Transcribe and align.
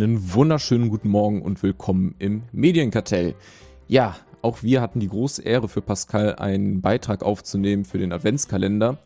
Einen 0.00 0.32
wunderschönen 0.32 0.88
guten 0.88 1.10
Morgen 1.10 1.42
und 1.42 1.62
willkommen 1.62 2.14
im 2.18 2.44
Medienkartell. 2.52 3.34
Ja, 3.86 4.16
auch 4.40 4.62
wir 4.62 4.80
hatten 4.80 4.98
die 4.98 5.08
große 5.08 5.42
Ehre 5.42 5.68
für 5.68 5.82
Pascal 5.82 6.36
einen 6.36 6.80
Beitrag 6.80 7.22
aufzunehmen 7.22 7.84
für 7.84 7.98
den 7.98 8.10
Adventskalender. 8.10 8.96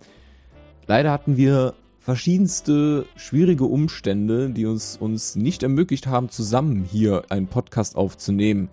Leider 0.86 1.10
hatten 1.10 1.36
wir 1.36 1.74
verschiedenste 1.98 3.06
schwierige 3.16 3.64
Umstände, 3.64 4.50
die 4.50 4.66
uns, 4.66 4.96
uns 4.96 5.34
nicht 5.34 5.64
ermöglicht 5.64 6.06
haben, 6.06 6.28
zusammen 6.28 6.84
hier 6.84 7.24
einen 7.28 7.48
Podcast 7.48 7.96
aufzunehmen. 7.96 8.68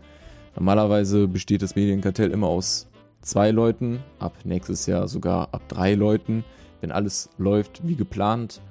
Normalerweise 0.55 1.27
besteht 1.27 1.63
das 1.63 1.76
Medienkartell 1.76 2.29
immer 2.29 2.49
aus 2.49 2.88
zwei 3.21 3.49
Leuten, 3.49 3.98
ab 4.20 4.35
nächstes 4.43 4.85
Jahr 4.85 5.07
sogar 5.07 5.55
ab 5.55 5.63
drei 5.67 5.95
Leuten, 5.95 6.43
wenn 6.81 6.91
alles 6.91 7.31
läuft 7.40 7.81
wie 7.84 7.95
geplant. 7.95 8.62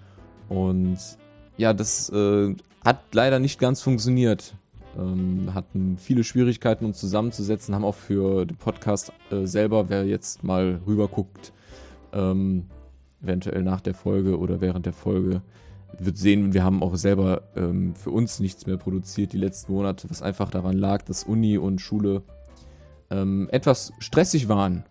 Und 0.49 0.99
ja, 1.57 1.73
das 1.73 2.11
äh, 2.11 2.55
hat 2.85 3.15
leider 3.15 3.39
nicht 3.39 3.59
ganz 3.59 3.83
funktioniert. 3.83 4.55
Ähm, 4.99 5.55
hatten 5.55 5.99
viele 5.99 6.25
Schwierigkeiten, 6.25 6.85
uns 6.85 6.99
zusammenzusetzen, 6.99 7.75
haben 7.75 7.85
auch 7.85 7.95
für 7.95 8.45
den 8.45 8.57
Podcast 8.57 9.13
äh, 9.31 9.47
selber, 9.47 9.89
wer 9.89 10.05
jetzt 10.05 10.43
mal 10.43 10.81
rüber 10.87 11.07
guckt, 11.09 11.53
ähm, 12.13 12.67
eventuell 13.23 13.63
nach 13.63 13.81
der 13.81 13.95
Folge 13.95 14.39
oder 14.39 14.61
während 14.61 14.87
der 14.87 14.93
Folge, 14.93 15.43
wird 15.99 16.17
sehen, 16.17 16.55
wir 16.55 16.65
haben 16.65 16.83
auch 16.83 16.97
selber 16.97 17.43
ähm, 17.57 17.95
für 17.95 18.11
uns 18.11 18.41
nichts 18.41 18.67
mehr 18.67 18.77
produziert 18.77 19.33
die 19.33 19.39
letzten 19.39 19.73
Monate, 19.73 20.09
was 20.09 20.23
einfach 20.23 20.51
daran 20.51 20.77
lag, 20.77 21.03
dass 21.03 21.25
Uni 21.25 21.59
und 21.59 21.81
Schule 21.81 22.23
ähm, 23.11 23.49
etwas 23.53 23.93
stressig 23.99 24.49
waren. 24.49 24.85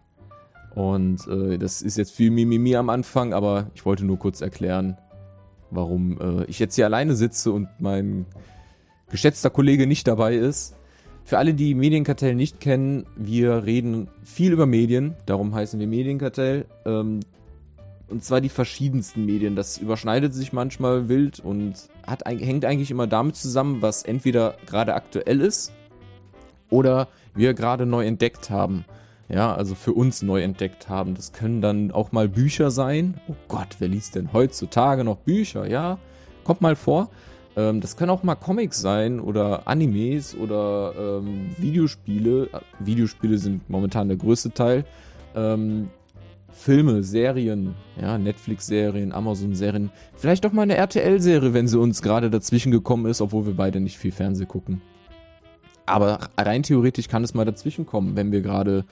Und 0.76 1.28
äh, 1.28 1.58
das 1.58 1.82
ist 1.82 1.98
jetzt 1.98 2.12
viel 2.12 2.32
Mimimi 2.32 2.76
am 2.76 2.90
Anfang, 2.90 3.34
aber 3.34 3.72
ich 3.74 3.86
wollte 3.86 4.06
nur 4.06 4.20
kurz 4.20 4.42
erklären, 4.42 4.98
warum 5.72 6.20
äh, 6.20 6.46
ich 6.46 6.60
jetzt 6.60 6.76
hier 6.76 6.86
alleine 6.86 7.16
sitze 7.16 7.52
und 7.52 7.68
mein 7.80 8.26
geschätzter 9.10 9.50
Kollege 9.50 9.88
nicht 9.88 10.08
dabei 10.08 10.36
ist. 10.36 10.76
Für 11.24 11.38
alle, 11.38 11.54
die 11.54 11.76
Medienkartell 11.76 12.34
nicht 12.34 12.60
kennen, 12.60 13.06
wir 13.16 13.66
reden 13.66 14.08
viel 14.24 14.52
über 14.52 14.66
Medien, 14.66 15.16
darum 15.26 15.54
heißen 15.54 15.80
wir 15.80 15.88
Medienkartell. 15.88 16.66
Ähm, 16.86 17.20
und 18.08 18.24
zwar 18.24 18.42
die 18.42 18.50
verschiedensten 18.50 19.26
Medien. 19.26 19.56
Das 19.56 19.78
überschneidet 19.78 20.34
sich 20.34 20.52
manchmal 20.52 21.10
wild 21.10 21.40
und 21.40 21.76
hat, 22.06 22.24
hängt 22.26 22.66
eigentlich 22.66 22.90
immer 22.90 23.06
damit 23.06 23.36
zusammen, 23.36 23.82
was 23.82 24.04
entweder 24.04 24.56
gerade 24.66 24.96
aktuell 24.96 25.42
ist 25.42 25.72
oder 26.70 27.08
wir 27.36 27.54
gerade 27.54 27.86
neu 27.86 28.06
entdeckt 28.06 28.50
haben. 28.50 28.86
Ja, 29.32 29.54
also 29.54 29.76
für 29.76 29.94
uns 29.94 30.24
neu 30.24 30.42
entdeckt 30.42 30.90
haben. 30.90 31.14
Das 31.14 31.34
können 31.34 31.62
dann 31.62 31.92
auch 31.92 32.12
mal 32.12 32.28
Bücher 32.28 32.72
sein. 32.72 33.20
Oh 33.28 33.36
Gott, 33.48 33.76
wer 33.78 33.88
liest 33.88 34.16
denn 34.16 34.34
heutzutage 34.34 35.04
noch 35.04 35.18
Bücher? 35.18 35.68
Ja, 35.68 36.00
kommt 36.44 36.62
mal 36.62 36.76
vor. 36.76 37.10
Ähm, 37.56 37.80
das 37.80 37.96
können 37.96 38.10
auch 38.10 38.24
mal 38.24 38.36
Comics 38.36 38.82
sein 38.82 39.20
oder 39.20 39.68
Animes 39.68 40.36
oder 40.36 40.94
ähm, 40.98 41.52
Videospiele. 41.58 42.50
Videospiele 42.80 43.38
sind 43.38 43.70
momentan 43.70 44.08
der 44.08 44.18
größte 44.18 44.52
Teil. 44.52 44.86
Ähm, 45.36 45.90
Filme, 46.52 47.04
Serien, 47.04 47.76
ja, 48.02 48.18
Netflix-Serien, 48.18 49.14
Amazon-Serien, 49.14 49.92
vielleicht 50.16 50.46
auch 50.46 50.52
mal 50.52 50.64
eine 50.64 50.76
RTL-Serie, 50.76 51.54
wenn 51.54 51.68
sie 51.68 51.80
uns 51.80 52.02
gerade 52.02 52.30
dazwischen 52.30 52.72
gekommen 52.72 53.06
ist, 53.06 53.22
obwohl 53.22 53.46
wir 53.46 53.54
beide 53.54 53.80
nicht 53.80 53.98
viel 53.98 54.12
Fernseh 54.12 54.46
gucken. 54.46 54.82
Aber 55.86 56.20
rein 56.38 56.64
theoretisch 56.64 57.08
kann 57.08 57.24
es 57.24 57.34
mal 57.34 57.46
dazwischen 57.46 57.86
kommen, 57.86 58.16
wenn 58.16 58.32
wir 58.32 58.42
gerade, 58.42 58.86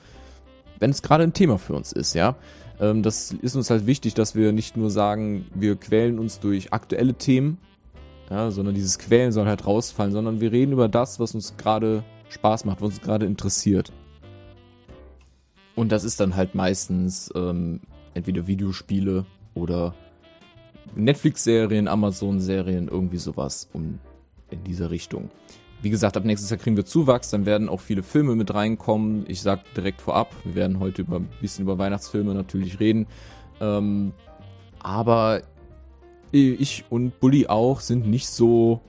wenn 0.80 0.92
es 0.92 1.02
gerade 1.02 1.24
ein 1.24 1.34
Thema 1.34 1.58
für 1.58 1.74
uns 1.74 1.92
ist, 1.92 2.14
ja. 2.14 2.36
Ähm, 2.80 3.04
das 3.04 3.32
ist 3.32 3.56
uns 3.56 3.70
halt 3.70 3.86
wichtig, 3.86 4.14
dass 4.14 4.36
wir 4.36 4.52
nicht 4.52 4.78
nur 4.78 4.90
sagen, 4.90 5.46
wir 5.54 5.76
quälen 5.76 6.20
uns 6.20 6.40
durch 6.40 6.74
aktuelle 6.74 7.14
Themen, 7.14 7.58
ja, 8.30 8.52
sondern 8.52 8.76
dieses 8.76 9.00
Quälen 9.00 9.32
soll 9.32 9.48
halt 9.48 9.66
rausfallen, 9.66 10.12
sondern 10.12 10.42
wir 10.42 10.52
reden 10.52 10.74
über 10.74 10.88
das, 10.88 11.20
was 11.20 11.34
uns 11.34 11.56
gerade 11.58 12.04
Spaß 12.30 12.66
macht, 12.66 12.82
was 12.82 12.90
uns 12.90 13.02
gerade 13.02 13.26
interessiert. 13.26 13.92
Und 15.76 15.92
das 15.92 16.04
ist 16.04 16.20
dann 16.20 16.36
halt 16.36 16.56
meistens 16.56 17.32
ähm, 17.36 17.82
entweder 18.14 18.48
Videospiele 18.48 19.26
oder 19.54 19.94
Netflix-Serien, 20.96 21.88
Amazon-Serien, 21.88 22.88
irgendwie 22.88 23.18
sowas 23.18 23.70
um 23.74 24.00
in 24.50 24.64
dieser 24.64 24.90
Richtung. 24.90 25.30
Wie 25.82 25.90
gesagt, 25.90 26.18
ab 26.18 26.26
nächstes 26.26 26.50
Jahr 26.50 26.60
kriegen 26.60 26.76
wir 26.76 26.86
Zuwachs, 26.86 27.30
dann 27.30 27.46
werden 27.46 27.70
auch 27.70 27.82
viele 27.82 28.04
Filme 28.04 28.36
mit 28.36 28.54
reinkommen. 28.54 29.26
Ich 29.28 29.42
sag 29.42 29.74
direkt 29.76 30.02
vorab, 30.02 30.36
wir 30.44 30.56
werden 30.56 30.80
heute 30.80 31.04
über 31.04 31.18
ein 31.18 31.30
bisschen 31.40 31.64
über 31.64 31.78
Weihnachtsfilme 31.78 32.34
natürlich 32.34 32.80
reden. 32.80 33.06
Ähm, 33.62 34.14
aber 34.80 35.42
ich 36.32 36.86
und 36.90 37.20
Bully 37.20 37.48
auch 37.48 37.80
sind 37.80 38.08
nicht 38.08 38.28
so 38.28 38.82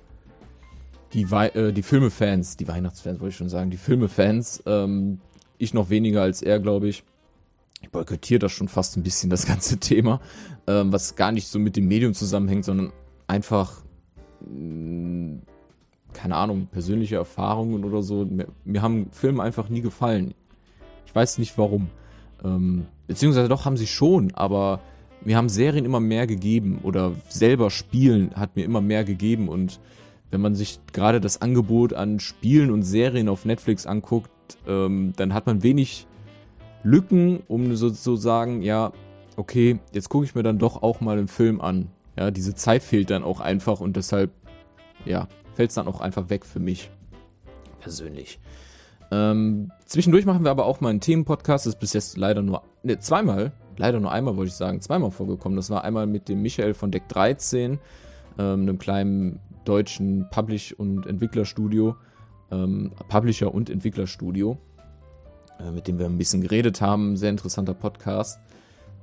die, 1.12 1.30
Wei 1.30 1.48
äh, 1.48 1.72
die 1.72 1.82
Filme-Fans, 1.82 2.56
die 2.56 2.68
Weihnachtsfans 2.68 3.20
wollte 3.20 3.30
ich 3.30 3.36
schon 3.36 3.48
sagen, 3.48 3.70
die 3.70 3.76
Filme-Fans. 3.76 4.62
Ähm, 4.66 5.20
ich 5.58 5.74
noch 5.74 5.90
weniger 5.90 6.22
als 6.22 6.42
er, 6.42 6.60
glaube 6.60 6.88
ich. 6.88 7.04
Ich 7.80 7.90
boykottiere 7.90 8.40
das 8.40 8.52
schon 8.52 8.68
fast 8.68 8.96
ein 8.96 9.02
bisschen, 9.02 9.30
das 9.30 9.46
ganze 9.46 9.76
Thema, 9.80 10.20
ähm, 10.66 10.92
was 10.92 11.16
gar 11.16 11.32
nicht 11.32 11.48
so 11.48 11.58
mit 11.58 11.76
dem 11.76 11.86
Medium 11.86 12.14
zusammenhängt, 12.14 12.64
sondern 12.64 12.92
einfach, 13.26 13.82
mh, 14.40 15.34
mm, 15.34 15.42
keine 16.12 16.36
Ahnung, 16.36 16.66
persönliche 16.70 17.16
Erfahrungen 17.16 17.84
oder 17.84 18.02
so. 18.02 18.24
Mir, 18.24 18.46
mir, 18.64 18.82
haben 18.82 19.08
Filme 19.12 19.42
einfach 19.42 19.68
nie 19.68 19.80
gefallen. 19.80 20.34
Ich 21.06 21.14
weiß 21.14 21.38
nicht 21.38 21.56
warum. 21.58 21.88
Ähm, 22.44 22.86
beziehungsweise 23.06 23.48
doch 23.48 23.64
haben 23.64 23.76
sie 23.76 23.86
schon, 23.86 24.34
aber 24.34 24.80
mir 25.24 25.36
haben 25.36 25.48
Serien 25.48 25.84
immer 25.84 26.00
mehr 26.00 26.26
gegeben 26.26 26.80
oder 26.82 27.12
selber 27.28 27.70
spielen 27.70 28.30
hat 28.34 28.54
mir 28.54 28.64
immer 28.64 28.80
mehr 28.80 29.04
gegeben 29.04 29.48
und 29.48 29.80
wenn 30.30 30.40
man 30.40 30.54
sich 30.54 30.78
gerade 30.92 31.20
das 31.20 31.40
Angebot 31.40 31.94
an 31.94 32.20
Spielen 32.20 32.70
und 32.70 32.82
Serien 32.82 33.28
auf 33.28 33.44
Netflix 33.44 33.86
anguckt, 33.86 34.30
ähm, 34.66 35.14
dann 35.16 35.32
hat 35.32 35.46
man 35.46 35.62
wenig 35.62 36.06
Lücken, 36.82 37.40
um 37.48 37.74
sozusagen, 37.76 38.62
ja, 38.62 38.92
okay, 39.36 39.78
jetzt 39.92 40.08
gucke 40.08 40.24
ich 40.24 40.34
mir 40.34 40.42
dann 40.42 40.58
doch 40.58 40.82
auch 40.82 41.00
mal 41.00 41.18
einen 41.18 41.28
Film 41.28 41.60
an. 41.60 41.88
Ja, 42.16 42.30
diese 42.30 42.54
Zeit 42.54 42.82
fehlt 42.82 43.10
dann 43.10 43.24
auch 43.24 43.40
einfach 43.40 43.80
und 43.80 43.96
deshalb, 43.96 44.32
ja, 45.04 45.28
fällt 45.58 45.70
es 45.70 45.74
dann 45.74 45.88
auch 45.88 46.00
einfach 46.00 46.30
weg 46.30 46.46
für 46.46 46.60
mich. 46.60 46.88
Persönlich. 47.80 48.38
Ähm, 49.10 49.72
zwischendurch 49.86 50.24
machen 50.24 50.44
wir 50.44 50.52
aber 50.52 50.66
auch 50.66 50.80
mal 50.80 50.90
einen 50.90 51.00
Themenpodcast. 51.00 51.66
Das 51.66 51.74
ist 51.74 51.80
bis 51.80 51.94
jetzt 51.94 52.16
leider 52.16 52.42
nur, 52.42 52.62
ne, 52.84 53.00
zweimal, 53.00 53.50
leider 53.76 53.98
nur 53.98 54.12
einmal 54.12 54.36
wollte 54.36 54.50
ich 54.50 54.54
sagen, 54.54 54.80
zweimal 54.80 55.10
vorgekommen. 55.10 55.56
Das 55.56 55.68
war 55.68 55.82
einmal 55.82 56.06
mit 56.06 56.28
dem 56.28 56.42
Michael 56.42 56.74
von 56.74 56.92
Deck 56.92 57.08
13, 57.08 57.80
ähm, 58.38 58.60
einem 58.60 58.78
kleinen 58.78 59.40
deutschen 59.64 60.28
Publish- 60.30 60.74
und 60.74 61.08
Entwicklerstudio 61.08 61.96
ähm, 62.52 62.92
Publisher 63.08 63.52
und 63.52 63.68
Entwicklerstudio, 63.68 64.58
äh, 65.58 65.72
mit 65.72 65.88
dem 65.88 65.98
wir 65.98 66.06
ein 66.06 66.18
bisschen 66.18 66.40
geredet 66.40 66.80
haben. 66.80 67.16
Sehr 67.16 67.30
interessanter 67.30 67.74
Podcast. 67.74 68.38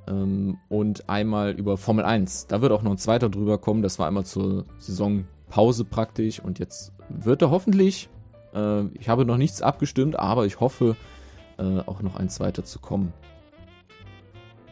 Ähm, 0.08 0.58
und 0.70 1.10
einmal 1.10 1.52
über 1.52 1.76
Formel 1.76 2.06
1. 2.06 2.48
Da 2.48 2.62
wird 2.62 2.72
auch 2.72 2.82
noch 2.82 2.92
ein 2.92 2.98
zweiter 2.98 3.28
drüber 3.28 3.58
kommen. 3.58 3.82
Das 3.82 4.00
war 4.00 4.08
einmal 4.08 4.26
zur 4.26 4.64
Saisonpause 5.50 5.86
praktisch. 5.86 6.40
Und 6.40 6.60
jetzt 6.60 6.92
wird 7.10 7.42
er 7.42 7.50
hoffentlich, 7.50 8.10
äh, 8.54 8.86
ich 9.00 9.10
habe 9.10 9.26
noch 9.26 9.38
nichts 9.38 9.62
abgestimmt, 9.62 10.18
aber 10.18 10.46
ich 10.46 10.60
hoffe, 10.60 10.96
äh, 11.58 11.80
auch 11.86 12.02
noch 12.02 12.16
ein 12.16 12.30
zweiter 12.30 12.64
zu 12.64 12.80
kommen. 12.80 13.14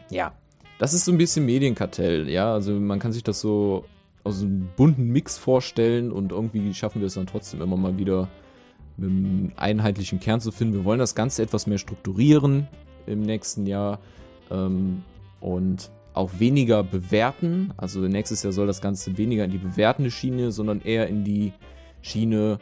Ja, 0.09 0.33
das 0.79 0.93
ist 0.93 1.05
so 1.05 1.11
ein 1.11 1.17
bisschen 1.17 1.45
Medienkartell. 1.45 2.29
Ja, 2.29 2.53
also 2.53 2.73
man 2.73 2.99
kann 2.99 3.13
sich 3.13 3.23
das 3.23 3.39
so 3.39 3.85
aus 4.23 4.41
einem 4.41 4.69
bunten 4.75 5.07
Mix 5.07 5.37
vorstellen 5.37 6.11
und 6.11 6.31
irgendwie 6.31 6.73
schaffen 6.73 7.01
wir 7.01 7.07
es 7.07 7.15
dann 7.15 7.27
trotzdem 7.27 7.61
immer 7.61 7.77
mal 7.77 7.97
wieder 7.97 8.29
mit 8.95 9.09
einem 9.09 9.51
einheitlichen 9.57 10.19
Kern 10.19 10.39
zu 10.39 10.51
finden. 10.51 10.75
Wir 10.75 10.85
wollen 10.85 10.99
das 10.99 11.15
Ganze 11.15 11.41
etwas 11.41 11.67
mehr 11.67 11.77
strukturieren 11.77 12.67
im 13.05 13.21
nächsten 13.21 13.65
Jahr 13.65 13.99
ähm, 14.51 15.03
und 15.41 15.89
auch 16.13 16.31
weniger 16.39 16.83
bewerten. 16.83 17.73
Also 17.77 18.01
nächstes 18.01 18.43
Jahr 18.43 18.53
soll 18.53 18.67
das 18.67 18.81
Ganze 18.81 19.17
weniger 19.17 19.45
in 19.45 19.51
die 19.51 19.57
bewertende 19.57 20.11
Schiene, 20.11 20.51
sondern 20.51 20.81
eher 20.81 21.07
in 21.07 21.23
die 21.23 21.53
Schiene, 22.01 22.59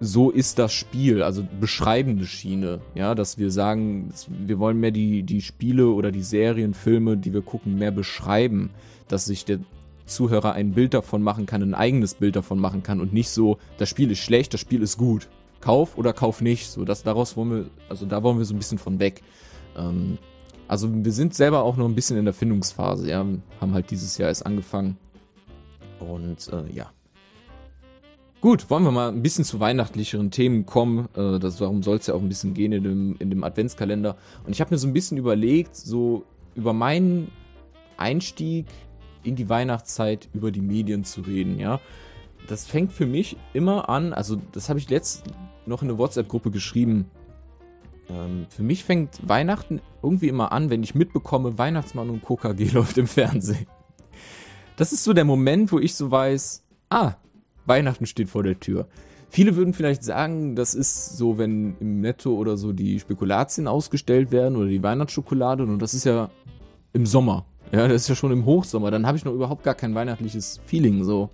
so 0.00 0.30
ist 0.30 0.58
das 0.58 0.72
Spiel, 0.72 1.22
also 1.22 1.44
beschreibende 1.60 2.26
Schiene. 2.26 2.80
Ja, 2.94 3.14
dass 3.14 3.38
wir 3.38 3.50
sagen, 3.50 4.12
wir 4.28 4.58
wollen 4.58 4.78
mehr 4.78 4.90
die, 4.90 5.22
die 5.22 5.42
Spiele 5.42 5.88
oder 5.88 6.12
die 6.12 6.22
Serien, 6.22 6.74
Filme, 6.74 7.16
die 7.16 7.32
wir 7.32 7.42
gucken, 7.42 7.78
mehr 7.78 7.90
beschreiben, 7.90 8.70
dass 9.08 9.24
sich 9.24 9.44
der 9.44 9.58
Zuhörer 10.06 10.52
ein 10.52 10.72
Bild 10.72 10.94
davon 10.94 11.22
machen 11.22 11.46
kann, 11.46 11.62
ein 11.62 11.74
eigenes 11.74 12.14
Bild 12.14 12.36
davon 12.36 12.58
machen 12.58 12.82
kann 12.82 13.00
und 13.00 13.12
nicht 13.12 13.28
so, 13.30 13.58
das 13.76 13.88
Spiel 13.88 14.10
ist 14.10 14.20
schlecht, 14.20 14.54
das 14.54 14.60
Spiel 14.60 14.82
ist 14.82 14.96
gut. 14.98 15.28
Kauf 15.60 15.98
oder 15.98 16.12
kauf 16.12 16.40
nicht. 16.40 16.70
So, 16.70 16.84
das 16.84 17.02
daraus 17.02 17.36
wollen 17.36 17.50
wir, 17.50 17.64
also 17.88 18.06
da 18.06 18.22
wollen 18.22 18.38
wir 18.38 18.44
so 18.44 18.54
ein 18.54 18.58
bisschen 18.58 18.78
von 18.78 19.00
weg. 19.00 19.22
Ähm, 19.76 20.18
also 20.68 20.88
wir 20.92 21.12
sind 21.12 21.34
selber 21.34 21.62
auch 21.62 21.76
noch 21.76 21.86
ein 21.86 21.94
bisschen 21.94 22.18
in 22.18 22.26
der 22.26 22.34
Findungsphase, 22.34 23.08
ja, 23.08 23.26
haben 23.60 23.74
halt 23.74 23.90
dieses 23.90 24.18
Jahr 24.18 24.28
erst 24.28 24.46
angefangen. 24.46 24.98
Und 25.98 26.48
äh, 26.52 26.72
ja. 26.72 26.90
Gut, 28.40 28.70
wollen 28.70 28.84
wir 28.84 28.92
mal 28.92 29.08
ein 29.08 29.22
bisschen 29.22 29.44
zu 29.44 29.58
weihnachtlicheren 29.58 30.30
Themen 30.30 30.64
kommen. 30.64 31.08
Äh, 31.16 31.40
das, 31.40 31.56
darum 31.56 31.82
soll 31.82 31.96
es 31.96 32.06
ja 32.06 32.14
auch 32.14 32.20
ein 32.20 32.28
bisschen 32.28 32.54
gehen 32.54 32.70
in 32.72 32.84
dem, 32.84 33.16
in 33.18 33.30
dem 33.30 33.42
Adventskalender. 33.42 34.16
Und 34.44 34.52
ich 34.52 34.60
habe 34.60 34.72
mir 34.72 34.78
so 34.78 34.86
ein 34.86 34.92
bisschen 34.92 35.16
überlegt, 35.16 35.74
so 35.74 36.24
über 36.54 36.72
meinen 36.72 37.32
Einstieg 37.96 38.66
in 39.24 39.34
die 39.34 39.48
Weihnachtszeit 39.48 40.28
über 40.32 40.50
die 40.52 40.60
Medien 40.60 41.04
zu 41.04 41.22
reden, 41.22 41.58
ja. 41.58 41.80
das 42.46 42.66
fängt 42.66 42.92
für 42.92 43.06
mich 43.06 43.36
immer 43.52 43.88
an, 43.88 44.12
also 44.12 44.40
das 44.52 44.68
habe 44.68 44.78
ich 44.78 44.88
letzt 44.88 45.24
noch 45.66 45.82
in 45.82 45.88
eine 45.88 45.98
WhatsApp-Gruppe 45.98 46.50
geschrieben. 46.50 47.10
Ähm, 48.10 48.46
für 48.48 48.62
mich 48.62 48.84
fängt 48.84 49.28
Weihnachten 49.28 49.80
irgendwie 50.02 50.28
immer 50.28 50.52
an, 50.52 50.70
wenn 50.70 50.82
ich 50.82 50.94
mitbekomme, 50.94 51.58
Weihnachtsmann 51.58 52.10
und 52.10 52.22
KKG 52.24 52.64
läuft 52.72 52.98
im 52.98 53.06
Fernsehen. 53.06 53.66
Das 54.76 54.92
ist 54.92 55.04
so 55.04 55.12
der 55.12 55.24
Moment, 55.24 55.72
wo 55.72 55.78
ich 55.78 55.94
so 55.94 56.10
weiß, 56.10 56.64
ah, 56.90 57.14
Weihnachten 57.66 58.06
steht 58.06 58.28
vor 58.28 58.42
der 58.42 58.58
Tür. 58.58 58.86
Viele 59.30 59.56
würden 59.56 59.74
vielleicht 59.74 60.02
sagen, 60.02 60.56
das 60.56 60.74
ist 60.74 61.18
so, 61.18 61.36
wenn 61.36 61.76
im 61.80 62.00
Netto 62.00 62.34
oder 62.34 62.56
so 62.56 62.72
die 62.72 62.98
Spekulatien 62.98 63.68
ausgestellt 63.68 64.32
werden 64.32 64.56
oder 64.56 64.68
die 64.68 64.82
Weihnachtsschokolade 64.82 65.64
und 65.64 65.80
das 65.80 65.92
ist 65.92 66.04
ja 66.04 66.30
im 66.94 67.04
Sommer. 67.04 67.44
Ja, 67.72 67.86
das 67.86 68.02
ist 68.02 68.08
ja 68.08 68.14
schon 68.14 68.32
im 68.32 68.46
Hochsommer. 68.46 68.90
Dann 68.90 69.06
habe 69.06 69.18
ich 69.18 69.26
noch 69.26 69.34
überhaupt 69.34 69.62
gar 69.62 69.74
kein 69.74 69.94
weihnachtliches 69.94 70.60
Feeling 70.64 71.04
so. 71.04 71.28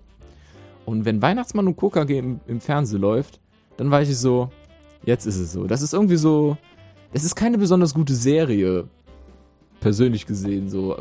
Und 0.85 1.05
wenn 1.05 1.23
Weihnachtsmann 1.23 1.69
und 1.69 1.77
KKG 1.77 2.19
im, 2.19 2.41
im 2.49 2.61
Fernsehen 2.61 3.01
läuft, 3.01 3.41
dann 3.77 3.91
weiß 3.91 4.09
ich 4.09 4.19
so, 4.19 4.51
jetzt 5.05 5.27
ist 5.27 5.37
es 5.37 5.53
so. 5.53 5.67
Das 5.67 5.83
ist 5.83 5.93
irgendwie 5.93 6.17
so, 6.17 6.57
es 7.13 7.25
ist 7.25 7.35
keine 7.35 7.59
besonders 7.59 7.95
gute 7.95 8.15
Serie, 8.15 8.89
persönlich 9.81 10.27
gesehen 10.27 10.69
so. 10.69 10.97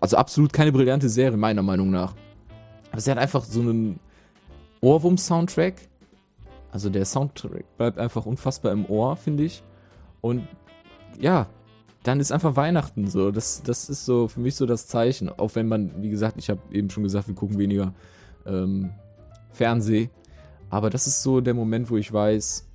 Also 0.00 0.16
absolut 0.16 0.52
keine 0.52 0.72
brillante 0.72 1.08
Serie, 1.08 1.36
meiner 1.36 1.62
Meinung 1.62 1.90
nach. 1.90 2.14
Aber 2.90 3.00
sie 3.00 3.10
hat 3.10 3.18
einfach 3.18 3.44
so 3.44 3.60
einen 3.60 4.00
Ohrwurm-Soundtrack. 4.80 5.74
Also 6.72 6.88
der 6.88 7.04
Soundtrack 7.04 7.64
bleibt 7.76 7.98
einfach 7.98 8.26
unfassbar 8.26 8.72
im 8.72 8.86
Ohr, 8.86 9.16
finde 9.16 9.44
ich. 9.44 9.62
Und 10.20 10.46
ja, 11.18 11.46
dann 12.02 12.20
ist 12.20 12.32
einfach 12.32 12.56
Weihnachten 12.56 13.08
so. 13.08 13.30
Das, 13.30 13.62
das 13.62 13.90
ist 13.90 14.04
so 14.04 14.28
für 14.28 14.40
mich 14.40 14.54
so 14.56 14.64
das 14.66 14.86
Zeichen. 14.86 15.28
Auch 15.28 15.54
wenn 15.54 15.68
man, 15.68 16.02
wie 16.02 16.10
gesagt, 16.10 16.36
ich 16.38 16.48
habe 16.48 16.60
eben 16.72 16.88
schon 16.88 17.02
gesagt, 17.02 17.28
wir 17.28 17.34
gucken 17.34 17.58
weniger 17.58 17.92
ähm, 18.46 18.90
Fernseh. 19.50 20.08
Aber 20.70 20.88
das 20.88 21.06
ist 21.06 21.22
so 21.22 21.40
der 21.40 21.54
Moment, 21.54 21.90
wo 21.90 21.96
ich 21.96 22.12
weiß, 22.12 22.69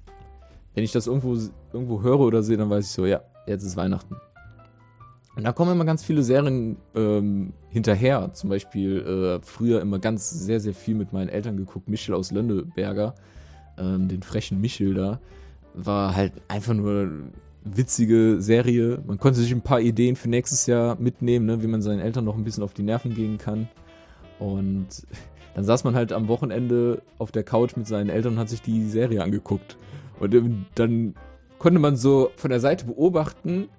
wenn 0.76 0.84
ich 0.84 0.92
das 0.92 1.08
irgendwo, 1.08 1.36
irgendwo 1.74 2.04
höre 2.04 2.20
oder 2.20 2.44
sehe, 2.44 2.58
dann 2.58 2.70
weiß 2.70 2.86
ich 2.86 2.92
so, 2.92 3.06
ja, 3.06 3.22
jetzt 3.48 3.64
ist 3.64 3.78
Weihnachten. 3.78 4.18
Und 5.36 5.44
da 5.44 5.52
kommen 5.52 5.72
immer 5.72 5.86
ganz 5.86 6.04
viele 6.04 6.24
Serien 6.24 6.78
ähm, 6.96 7.54
hinterher. 7.70 8.34
Zum 8.34 8.50
Beispiel 8.50 9.02
äh, 9.02 9.46
früher 9.46 9.82
immer 9.82 10.00
ganz 10.00 10.30
sehr, 10.30 10.60
sehr 10.60 10.74
viel 10.74 10.96
mit 10.96 11.12
meinen 11.12 11.30
Eltern 11.30 11.58
geguckt. 11.58 11.90
Michel 11.90 12.16
aus 12.16 12.32
Lönneberger, 12.32 13.16
ähm, 13.78 14.08
den 14.08 14.22
frechen 14.22 14.62
Michel 14.62 14.94
da, 14.94 15.20
war 15.74 16.16
halt 16.16 16.34
einfach 16.48 16.74
nur 16.74 17.10
witzige 17.66 18.38
Serie. 18.40 19.02
Man 19.06 19.18
konnte 19.18 19.40
sich 19.40 19.52
ein 19.52 19.62
paar 19.62 19.82
Ideen 19.82 20.16
für 20.16 20.30
nächstes 20.30 20.68
Jahr 20.68 20.96
mitnehmen, 21.00 21.46
ne, 21.46 21.62
wie 21.62 21.68
man 21.68 21.82
seinen 21.82 22.00
Eltern 22.00 22.24
noch 22.24 22.38
ein 22.38 22.44
bisschen 22.44 22.64
auf 22.64 22.74
die 22.74 22.84
Nerven 22.84 23.14
gehen 23.14 23.38
kann. 23.38 23.68
Und 24.40 24.88
dann 25.56 25.66
saß 25.66 25.84
man 25.84 25.96
halt 25.96 26.14
am 26.14 26.30
Wochenende 26.30 27.02
auf 27.18 27.32
der 27.32 27.44
Couch 27.44 27.76
mit 27.76 27.88
seinen 27.88 28.10
Eltern 28.10 28.34
und 28.34 28.40
hat 28.40 28.50
sich 28.50 28.62
die 28.62 28.88
Serie 28.88 29.22
angeguckt. 29.22 29.78
Und 30.20 30.66
dann 30.76 31.16
konnte 31.60 31.80
man 31.80 31.96
so 31.96 32.32
von 32.36 32.50
der 32.50 32.60
Seite 32.60 32.86
beobachten, 32.86 33.70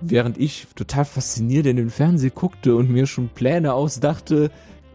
während 0.00 0.38
ich 0.38 0.66
total 0.74 1.04
fasziniert 1.04 1.66
in 1.66 1.76
den 1.76 1.90
Fernseher 1.90 2.30
guckte 2.30 2.74
und 2.74 2.90
mir 2.90 3.06
schon 3.06 3.28
Pläne 3.28 3.72
ausdachte, 3.72 4.50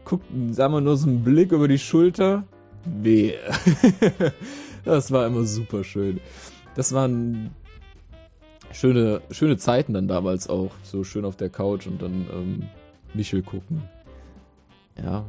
guckten, 0.06 0.54
sah 0.54 0.70
man 0.70 0.84
nur 0.84 0.98
so 0.98 1.08
einen 1.08 1.24
Blick 1.24 1.52
über 1.52 1.68
die 1.68 1.80
Schulter. 1.80 2.44
Weh. 2.86 3.34
das 4.86 5.12
war 5.12 5.28
immer 5.28 5.44
super 5.44 5.84
schön. 5.84 6.20
Das 6.76 6.94
waren 6.94 7.52
schöne, 8.72 9.22
schöne 9.32 9.58
Zeiten 9.58 9.94
dann 9.94 10.08
damals 10.08 10.50
auch. 10.50 10.72
So 10.84 11.04
schön 11.04 11.26
auf 11.26 11.36
der 11.36 11.50
Couch 11.50 11.88
und 11.88 12.02
dann 12.02 12.28
ähm, 12.34 12.64
Michel 13.14 13.42
gucken. 13.42 13.84
Ja, 15.02 15.26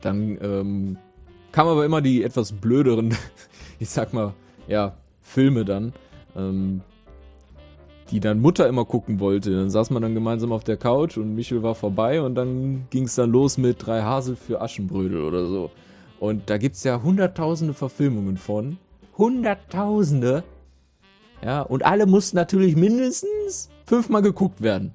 dann 0.00 0.38
ähm, 0.40 0.98
kam 1.58 1.66
aber 1.66 1.84
immer 1.84 2.00
die 2.00 2.22
etwas 2.22 2.52
blöderen, 2.52 3.16
ich 3.80 3.90
sag 3.90 4.14
mal, 4.14 4.32
ja, 4.68 4.94
Filme 5.20 5.64
dann, 5.64 5.92
ähm, 6.36 6.82
die 8.12 8.20
dann 8.20 8.38
Mutter 8.38 8.68
immer 8.68 8.84
gucken 8.84 9.18
wollte. 9.18 9.50
Dann 9.50 9.68
saß 9.68 9.90
man 9.90 10.02
dann 10.02 10.14
gemeinsam 10.14 10.52
auf 10.52 10.62
der 10.62 10.76
Couch 10.76 11.16
und 11.16 11.34
Michel 11.34 11.64
war 11.64 11.74
vorbei 11.74 12.22
und 12.22 12.36
dann 12.36 12.86
ging 12.90 13.06
es 13.06 13.16
dann 13.16 13.32
los 13.32 13.58
mit 13.58 13.84
drei 13.84 14.02
Hasel 14.02 14.36
für 14.36 14.60
Aschenbrödel 14.60 15.20
oder 15.20 15.46
so. 15.46 15.72
Und 16.20 16.48
da 16.48 16.58
gibt's 16.58 16.84
ja 16.84 17.02
hunderttausende 17.02 17.74
Verfilmungen 17.74 18.36
von. 18.36 18.78
Hunderttausende. 19.16 20.44
Ja, 21.44 21.62
und 21.62 21.84
alle 21.84 22.06
mussten 22.06 22.36
natürlich 22.36 22.76
mindestens 22.76 23.68
fünfmal 23.84 24.22
geguckt 24.22 24.62
werden. 24.62 24.94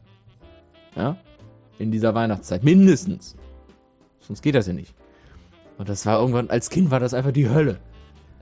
Ja, 0.95 1.17
in 1.77 1.91
dieser 1.91 2.15
Weihnachtszeit. 2.15 2.63
Mindestens. 2.63 3.35
Sonst 4.21 4.41
geht 4.41 4.55
das 4.55 4.67
ja 4.67 4.71
nicht. 4.71 4.95
Und 5.77 5.89
das 5.89 6.05
war 6.05 6.19
irgendwann, 6.19 6.49
als 6.49 6.69
Kind 6.69 6.91
war 6.91 6.99
das 6.99 7.13
einfach 7.13 7.31
die 7.31 7.49
Hölle. 7.49 7.79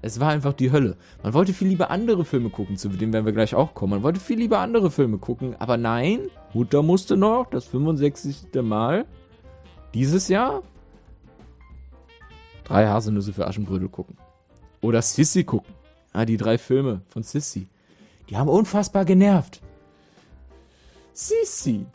Es 0.02 0.20
war 0.20 0.30
einfach 0.30 0.54
die 0.54 0.72
Hölle. 0.72 0.98
Man 1.24 1.34
wollte 1.34 1.54
viel 1.54 1.68
lieber 1.68 1.92
andere 1.92 2.26
Filme 2.26 2.50
gucken, 2.50 2.76
zu 2.78 2.90
denen 2.90 3.14
werden 3.14 3.26
wir 3.26 3.34
gleich 3.34 3.54
auch 3.54 3.74
kommen. 3.74 3.92
Man 3.92 4.04
wollte 4.04 4.20
viel 4.20 4.40
lieber 4.40 4.60
andere 4.60 4.90
Filme 4.90 5.20
gucken, 5.20 5.56
aber 5.60 5.78
nein, 5.78 6.22
Mutter 6.54 6.82
musste 6.82 7.16
noch 7.16 7.48
das 7.50 7.66
65. 7.66 8.48
Mal 8.64 9.06
dieses 9.94 10.28
Jahr 10.28 10.64
drei 12.64 12.88
Haselnüsse 12.88 13.34
für 13.34 13.48
Aschenbrödel 13.48 13.90
gucken. 13.90 14.18
Oder 14.82 15.02
Sissy 15.02 15.44
gucken. 15.44 15.74
Ja, 16.14 16.26
die 16.26 16.38
drei 16.38 16.58
Filme 16.58 17.02
von 17.08 17.22
Sissy. 17.24 17.68
Die 18.30 18.38
haben 18.38 18.50
unfassbar 18.50 19.06
genervt. 19.06 19.62
Sissy. 21.14 21.86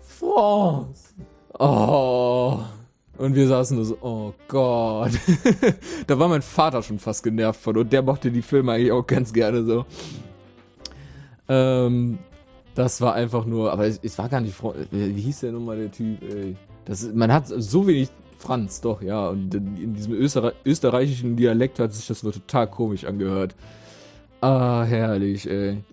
France. 0.00 1.14
Oh. 1.58 2.60
Und 3.20 3.34
wir 3.34 3.46
saßen 3.48 3.76
nur 3.76 3.84
so, 3.84 3.98
oh 4.00 4.32
Gott. 4.48 5.10
da 6.06 6.18
war 6.18 6.26
mein 6.26 6.40
Vater 6.40 6.82
schon 6.82 6.98
fast 6.98 7.22
genervt 7.22 7.60
von 7.60 7.76
und 7.76 7.92
der 7.92 8.00
mochte 8.00 8.30
die 8.30 8.40
Filme 8.40 8.72
eigentlich 8.72 8.92
auch 8.92 9.06
ganz 9.06 9.34
gerne 9.34 9.62
so. 9.62 9.84
Ähm, 11.46 12.18
das 12.74 13.02
war 13.02 13.12
einfach 13.12 13.44
nur, 13.44 13.72
aber 13.72 13.86
es, 13.86 14.00
es 14.02 14.16
war 14.16 14.30
gar 14.30 14.40
nicht, 14.40 14.58
äh, 14.62 14.86
wie 14.90 15.20
hieß 15.20 15.40
der 15.40 15.52
nun 15.52 15.66
mal 15.66 15.76
der 15.76 15.92
Typ, 15.92 16.22
ey? 16.22 16.56
Das, 16.86 17.12
man 17.12 17.30
hat 17.30 17.46
so 17.46 17.86
wenig 17.86 18.08
Franz, 18.38 18.80
doch, 18.80 19.02
ja. 19.02 19.28
Und 19.28 19.54
in 19.54 19.92
diesem 19.92 20.14
Österreich, 20.14 20.54
österreichischen 20.64 21.36
Dialekt 21.36 21.78
hat 21.78 21.92
sich 21.92 22.06
das 22.06 22.22
nur 22.22 22.32
total 22.32 22.68
komisch 22.68 23.04
angehört. 23.04 23.54
Ah, 24.40 24.82
herrlich, 24.84 25.46
ey. 25.46 25.84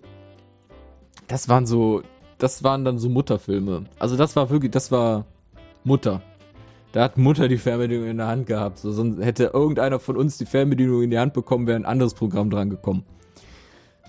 Das 1.26 1.50
waren 1.50 1.66
so, 1.66 2.00
das 2.38 2.64
waren 2.64 2.86
dann 2.86 2.96
so 2.96 3.10
Mutterfilme. 3.10 3.84
Also 3.98 4.16
das 4.16 4.34
war 4.34 4.48
wirklich, 4.48 4.70
das 4.70 4.90
war 4.90 5.26
Mutter. 5.84 6.22
Da 6.98 7.04
hat 7.04 7.16
Mutter 7.16 7.46
die 7.46 7.58
Fernbedienung 7.58 8.08
in 8.08 8.16
der 8.16 8.26
Hand 8.26 8.48
gehabt. 8.48 8.78
So, 8.78 8.90
sonst 8.90 9.20
hätte 9.24 9.52
irgendeiner 9.54 10.00
von 10.00 10.16
uns 10.16 10.36
die 10.36 10.46
Fernbedienung 10.46 11.04
in 11.04 11.10
die 11.12 11.18
Hand 11.20 11.32
bekommen, 11.32 11.68
wäre 11.68 11.76
ein 11.76 11.84
anderes 11.84 12.12
Programm 12.12 12.50
dran 12.50 12.70
gekommen. 12.70 13.04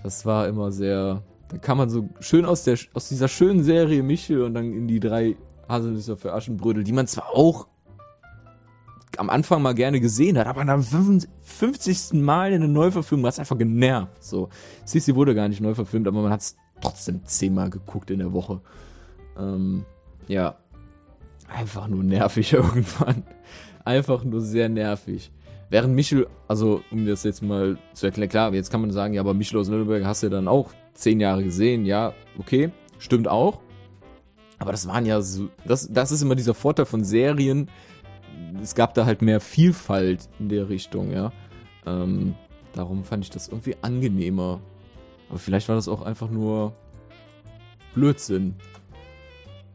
Das 0.02 0.26
war 0.26 0.48
immer 0.48 0.72
sehr. 0.72 1.22
Da 1.50 1.58
kann 1.58 1.78
man 1.78 1.88
so 1.88 2.08
schön 2.18 2.44
aus, 2.44 2.64
der, 2.64 2.76
aus 2.92 3.08
dieser 3.08 3.28
schönen 3.28 3.62
Serie 3.62 4.02
Michel 4.02 4.42
und 4.42 4.54
dann 4.54 4.72
in 4.72 4.88
die 4.88 4.98
drei 4.98 5.36
Haselnüsse 5.68 6.16
für 6.16 6.32
Aschenbrödel, 6.32 6.82
die 6.82 6.90
man 6.90 7.06
zwar 7.06 7.28
auch 7.32 7.68
am 9.18 9.30
Anfang 9.30 9.62
mal 9.62 9.76
gerne 9.76 10.00
gesehen 10.00 10.36
hat, 10.36 10.48
aber 10.48 10.62
am 10.62 10.82
50. 10.82 12.14
Mal 12.14 12.50
in 12.50 12.64
eine 12.64 12.72
Neuverfilmung 12.72 13.24
hat 13.26 13.34
es 13.34 13.38
einfach 13.38 13.56
genervt. 13.56 14.24
So, 14.24 14.48
Sissy 14.84 15.14
wurde 15.14 15.36
gar 15.36 15.48
nicht 15.48 15.60
neu 15.60 15.76
verfilmt, 15.76 16.08
aber 16.08 16.22
man 16.22 16.32
hat 16.32 16.40
es 16.40 16.56
trotzdem 16.80 17.24
zehnmal 17.24 17.70
geguckt 17.70 18.10
in 18.10 18.18
der 18.18 18.32
Woche. 18.32 18.60
Ähm, 19.38 19.84
ja, 20.26 20.56
einfach 21.50 21.88
nur 21.88 22.02
nervig 22.02 22.52
irgendwann. 22.52 23.24
Einfach 23.84 24.24
nur 24.24 24.40
sehr 24.40 24.68
nervig. 24.68 25.30
Während 25.68 25.94
Michel, 25.94 26.26
also 26.48 26.82
um 26.90 27.06
das 27.06 27.22
jetzt 27.22 27.42
mal 27.42 27.78
zu 27.94 28.06
erklären, 28.06 28.28
klar, 28.28 28.54
jetzt 28.54 28.70
kann 28.70 28.80
man 28.80 28.90
sagen, 28.90 29.14
ja, 29.14 29.20
aber 29.20 29.34
Michel 29.34 29.60
aus 29.60 29.68
Nürnberg 29.68 30.04
hast 30.04 30.22
du 30.22 30.26
ja 30.26 30.30
dann 30.30 30.48
auch 30.48 30.70
zehn 30.94 31.20
Jahre 31.20 31.44
gesehen, 31.44 31.86
ja, 31.86 32.12
okay, 32.38 32.70
stimmt 32.98 33.28
auch. 33.28 33.60
Aber 34.58 34.72
das 34.72 34.86
waren 34.88 35.06
ja 35.06 35.22
so, 35.22 35.48
das, 35.64 35.88
das 35.90 36.12
ist 36.12 36.22
immer 36.22 36.34
dieser 36.34 36.54
Vorteil 36.54 36.86
von 36.86 37.04
Serien. 37.04 37.70
Es 38.60 38.74
gab 38.74 38.94
da 38.94 39.06
halt 39.06 39.22
mehr 39.22 39.40
Vielfalt 39.40 40.28
in 40.38 40.48
der 40.48 40.68
Richtung, 40.68 41.12
ja. 41.12 41.32
Ähm, 41.86 42.34
darum 42.74 43.04
fand 43.04 43.24
ich 43.24 43.30
das 43.30 43.48
irgendwie 43.48 43.76
angenehmer. 43.80 44.60
Aber 45.30 45.38
vielleicht 45.38 45.68
war 45.68 45.76
das 45.76 45.88
auch 45.88 46.02
einfach 46.02 46.30
nur 46.30 46.74
Blödsinn. 47.94 48.56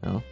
Ja. 0.04 0.22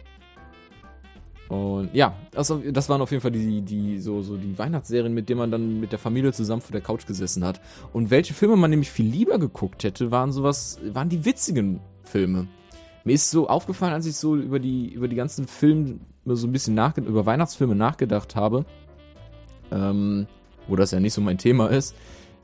Und 1.47 1.93
ja, 1.93 2.15
also 2.35 2.57
das 2.57 2.89
waren 2.89 3.01
auf 3.01 3.11
jeden 3.11 3.21
Fall 3.21 3.31
die, 3.31 3.61
die, 3.61 3.99
so, 3.99 4.21
so 4.23 4.35
die 4.35 4.57
Weihnachtsserien, 4.57 5.13
mit 5.13 5.29
denen 5.29 5.39
man 5.39 5.51
dann 5.51 5.79
mit 5.79 5.91
der 5.91 5.99
Familie 5.99 6.33
zusammen 6.33 6.61
vor 6.61 6.71
der 6.71 6.81
Couch 6.81 7.05
gesessen 7.05 7.45
hat. 7.45 7.61
Und 7.93 8.09
welche 8.09 8.33
Filme 8.33 8.55
man 8.55 8.71
nämlich 8.71 8.89
viel 8.89 9.05
lieber 9.05 9.37
geguckt 9.37 9.83
hätte, 9.83 10.09
waren 10.11 10.31
sowas, 10.31 10.79
waren 10.91 11.09
die 11.09 11.23
witzigen 11.23 11.79
Filme. 12.03 12.47
Mir 13.03 13.13
ist 13.13 13.29
so 13.29 13.47
aufgefallen, 13.47 13.93
als 13.93 14.07
ich 14.07 14.15
so 14.15 14.35
über 14.35 14.59
die, 14.59 14.91
über 14.91 15.07
die 15.07 15.15
ganzen 15.15 15.47
Filme 15.47 15.99
so 16.25 16.47
ein 16.47 16.51
bisschen 16.51 16.73
nach, 16.73 16.97
über 16.97 17.27
Weihnachtsfilme 17.27 17.75
nachgedacht 17.75 18.35
habe, 18.35 18.65
ähm, 19.71 20.25
wo 20.67 20.75
das 20.75 20.89
ja 20.89 20.99
nicht 20.99 21.13
so 21.13 21.21
mein 21.21 21.37
Thema 21.37 21.67
ist, 21.67 21.93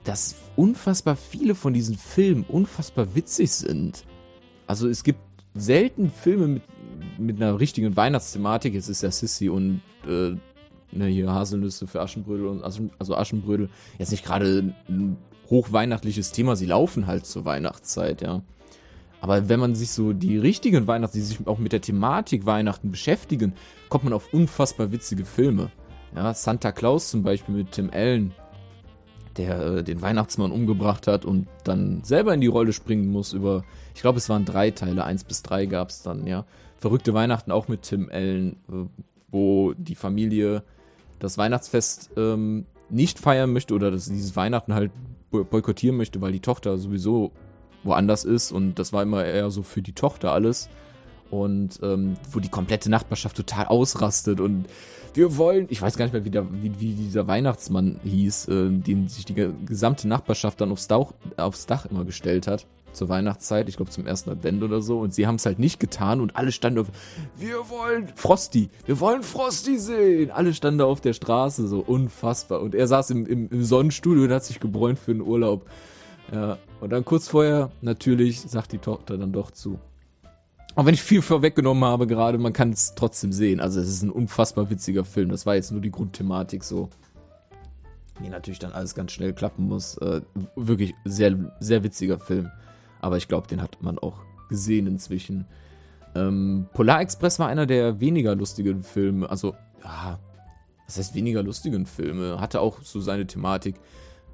dass 0.03 0.35
unfassbar 0.55 1.15
viele 1.15 1.55
von 1.55 1.73
diesen 1.73 1.97
Filmen 1.97 2.43
unfassbar 2.47 3.15
witzig 3.15 3.51
sind. 3.51 4.05
Also 4.67 4.87
es 4.87 5.03
gibt 5.03 5.19
selten 5.55 6.11
Filme 6.11 6.47
mit, 6.47 6.63
mit 7.17 7.41
einer 7.41 7.59
richtigen 7.59 7.95
Weihnachtsthematik. 7.95 8.75
Es 8.75 8.89
ist 8.89 9.03
ja 9.03 9.11
Sissy 9.11 9.49
und 9.49 9.81
äh, 10.07 10.35
ne, 10.91 11.05
hier 11.05 11.31
Haselnüsse 11.31 11.87
für 11.87 12.01
Aschenbrödel 12.01 12.47
und 12.47 12.63
Aschen, 12.63 12.91
also 12.99 13.15
Aschenbrödel, 13.15 13.69
jetzt 13.97 14.11
nicht 14.11 14.25
gerade 14.25 14.73
ein 14.89 15.17
hochweihnachtliches 15.49 16.31
Thema, 16.31 16.55
sie 16.55 16.65
laufen 16.65 17.07
halt 17.07 17.25
zur 17.25 17.45
Weihnachtszeit, 17.45 18.21
ja. 18.21 18.41
Aber 19.19 19.49
wenn 19.49 19.59
man 19.59 19.75
sich 19.75 19.91
so 19.91 20.13
die 20.13 20.37
richtigen 20.37 20.87
Weihnachten, 20.87 21.17
die 21.17 21.23
sich 21.23 21.45
auch 21.45 21.59
mit 21.59 21.73
der 21.73 21.81
Thematik 21.81 22.47
Weihnachten 22.47 22.89
beschäftigen, 22.89 23.53
kommt 23.87 24.03
man 24.03 24.13
auf 24.13 24.33
unfassbar 24.33 24.91
witzige 24.91 25.25
Filme. 25.25 25.69
Ja, 26.15 26.33
Santa 26.33 26.71
Claus 26.71 27.09
zum 27.09 27.21
Beispiel 27.21 27.53
mit 27.53 27.71
Tim 27.71 27.91
Allen, 27.93 28.33
der 29.37 29.59
äh, 29.59 29.83
den 29.83 30.01
Weihnachtsmann 30.01 30.51
umgebracht 30.51 31.05
hat 31.05 31.23
und 31.23 31.47
dann 31.63 32.03
selber 32.03 32.33
in 32.33 32.41
die 32.41 32.47
Rolle 32.47 32.73
springen 32.73 33.11
muss 33.11 33.33
über, 33.33 33.63
ich 33.93 34.01
glaube, 34.01 34.17
es 34.17 34.27
waren 34.27 34.43
drei 34.43 34.71
Teile, 34.71 35.03
eins 35.03 35.23
bis 35.23 35.43
drei 35.43 35.67
gab 35.67 35.89
es 35.89 36.01
dann, 36.01 36.25
ja. 36.25 36.45
Verrückte 36.81 37.13
Weihnachten 37.13 37.51
auch 37.51 37.67
mit 37.67 37.83
Tim 37.83 38.09
Allen, 38.11 38.53
äh, 38.67 38.87
wo 39.29 39.73
die 39.73 39.93
Familie 39.93 40.63
das 41.19 41.37
Weihnachtsfest 41.37 42.09
ähm, 42.17 42.65
nicht 42.89 43.19
feiern 43.19 43.53
möchte 43.53 43.75
oder 43.75 43.91
dass 43.91 44.07
dieses 44.07 44.35
Weihnachten 44.35 44.73
halt 44.73 44.91
boykottieren 45.29 45.95
möchte, 45.95 46.21
weil 46.21 46.31
die 46.31 46.39
Tochter 46.39 46.79
sowieso 46.79 47.31
woanders 47.83 48.25
ist 48.25 48.51
und 48.51 48.79
das 48.79 48.93
war 48.93 49.03
immer 49.03 49.23
eher 49.23 49.51
so 49.51 49.61
für 49.61 49.83
die 49.83 49.93
Tochter 49.93 50.31
alles 50.31 50.69
und 51.29 51.79
ähm, 51.83 52.15
wo 52.31 52.39
die 52.39 52.49
komplette 52.49 52.89
Nachbarschaft 52.89 53.37
total 53.37 53.65
ausrastet 53.67 54.41
und 54.41 54.65
wir 55.13 55.37
wollen, 55.37 55.67
ich 55.69 55.83
weiß 55.83 55.97
gar 55.97 56.05
nicht 56.05 56.13
mehr, 56.13 56.25
wie, 56.25 56.31
der, 56.31 56.51
wie, 56.51 56.79
wie 56.79 56.93
dieser 56.93 57.27
Weihnachtsmann 57.27 57.99
hieß, 58.03 58.47
äh, 58.47 58.69
den 58.71 59.07
sich 59.07 59.25
die 59.25 59.35
gesamte 59.65 60.07
Nachbarschaft 60.07 60.59
dann 60.59 60.71
aufs 60.71 60.87
Dach, 60.87 61.13
aufs 61.37 61.67
Dach 61.67 61.85
immer 61.85 62.05
gestellt 62.05 62.47
hat 62.47 62.65
zur 62.93 63.09
Weihnachtszeit, 63.09 63.69
ich 63.69 63.77
glaube 63.77 63.91
zum 63.91 64.05
ersten 64.05 64.29
Advent 64.29 64.63
oder 64.63 64.81
so, 64.81 64.99
und 64.99 65.13
sie 65.13 65.27
haben 65.27 65.35
es 65.35 65.45
halt 65.45 65.59
nicht 65.59 65.79
getan 65.79 66.21
und 66.21 66.35
alle 66.35 66.51
standen 66.51 66.79
auf, 66.79 66.87
wir 67.37 67.69
wollen 67.69 68.09
Frosty, 68.15 68.69
wir 68.85 68.99
wollen 68.99 69.23
Frosty 69.23 69.77
sehen. 69.77 70.31
Alle 70.31 70.53
standen 70.53 70.81
auf 70.81 71.01
der 71.01 71.13
Straße, 71.13 71.67
so 71.67 71.79
unfassbar. 71.79 72.61
Und 72.61 72.75
er 72.75 72.87
saß 72.87 73.09
im, 73.11 73.25
im, 73.25 73.49
im 73.49 73.63
Sonnenstudio 73.63 74.23
und 74.23 74.31
hat 74.31 74.43
sich 74.43 74.59
gebräunt 74.59 74.99
für 74.99 75.13
den 75.13 75.21
Urlaub. 75.21 75.65
Ja, 76.31 76.57
und 76.79 76.91
dann 76.91 77.03
kurz 77.03 77.27
vorher, 77.27 77.71
natürlich, 77.81 78.41
sagt 78.41 78.71
die 78.71 78.77
Tochter 78.77 79.17
dann 79.17 79.33
doch 79.33 79.51
zu. 79.51 79.79
Auch 80.75 80.85
wenn 80.85 80.93
ich 80.93 81.03
viel 81.03 81.21
vorweggenommen 81.21 81.83
habe 81.83 82.07
gerade, 82.07 82.37
man 82.37 82.53
kann 82.53 82.71
es 82.71 82.95
trotzdem 82.95 83.33
sehen. 83.33 83.59
Also 83.59 83.81
es 83.81 83.89
ist 83.89 84.03
ein 84.03 84.09
unfassbar 84.09 84.69
witziger 84.69 85.03
Film. 85.03 85.29
Das 85.29 85.45
war 85.45 85.55
jetzt 85.55 85.71
nur 85.71 85.81
die 85.81 85.91
Grundthematik 85.91 86.63
so. 86.63 86.89
Die 88.23 88.29
natürlich 88.29 88.59
dann 88.59 88.71
alles 88.71 88.95
ganz 88.95 89.11
schnell 89.11 89.33
klappen 89.33 89.67
muss. 89.67 89.97
Äh, 89.97 90.21
wirklich 90.55 90.93
sehr, 91.03 91.35
sehr 91.59 91.83
witziger 91.83 92.19
Film. 92.19 92.51
Aber 93.01 93.17
ich 93.17 93.27
glaube, 93.27 93.47
den 93.47 93.61
hat 93.61 93.81
man 93.81 93.99
auch 93.99 94.21
gesehen 94.47 94.87
inzwischen. 94.87 95.45
Ähm, 96.15 96.67
Polar 96.73 97.01
Express 97.01 97.39
war 97.39 97.47
einer 97.47 97.65
der 97.65 97.99
weniger 97.99 98.35
lustigen 98.35 98.83
Filme. 98.83 99.29
Also, 99.29 99.55
ja, 99.83 100.19
was 100.85 100.97
heißt 100.97 101.15
weniger 101.15 101.41
lustigen 101.41 101.85
Filme? 101.85 102.39
Hatte 102.39 102.61
auch 102.61 102.81
so 102.81 102.99
seine 102.99 103.25
Thematik. 103.25 103.75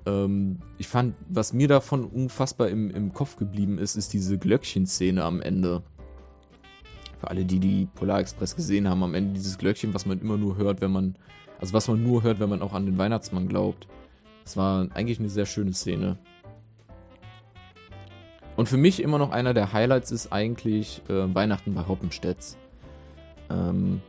Ähm, 0.05 0.59
ich 0.77 0.87
fand, 0.87 1.15
was 1.29 1.53
mir 1.53 1.67
davon 1.67 2.03
unfassbar 2.03 2.69
im, 2.69 2.89
im 2.89 3.13
Kopf 3.13 3.37
geblieben 3.37 3.77
ist, 3.77 3.95
ist 3.95 4.13
diese 4.13 4.37
Glöckchen-Szene 4.37 5.23
am 5.23 5.41
Ende. 5.41 5.83
Für 7.19 7.29
alle, 7.29 7.45
die 7.45 7.59
die 7.59 7.87
Polar 7.95 8.19
Express 8.19 8.55
gesehen 8.55 8.87
haben, 8.87 9.03
am 9.03 9.15
Ende 9.15 9.33
dieses 9.33 9.57
Glöckchen, 9.57 9.93
was 9.93 10.05
man 10.05 10.19
immer 10.19 10.37
nur 10.37 10.57
hört, 10.57 10.81
wenn 10.81 10.91
man, 10.91 11.15
also 11.59 11.73
was 11.73 11.87
man 11.87 12.03
nur 12.03 12.23
hört, 12.23 12.39
wenn 12.39 12.49
man 12.49 12.61
auch 12.61 12.73
an 12.73 12.85
den 12.85 12.97
Weihnachtsmann 12.97 13.47
glaubt. 13.47 13.87
Das 14.43 14.57
war 14.57 14.87
eigentlich 14.93 15.19
eine 15.19 15.29
sehr 15.29 15.45
schöne 15.45 15.73
Szene. 15.73 16.17
Und 18.57 18.67
für 18.67 18.77
mich 18.77 19.01
immer 19.01 19.19
noch 19.19 19.31
einer 19.31 19.53
der 19.53 19.71
Highlights 19.71 20.11
ist 20.11 20.33
eigentlich 20.33 21.03
äh, 21.07 21.33
Weihnachten 21.33 21.75
bei 21.75 21.87
Hoppenstedts. 21.87 22.57
Ähm, 23.51 24.01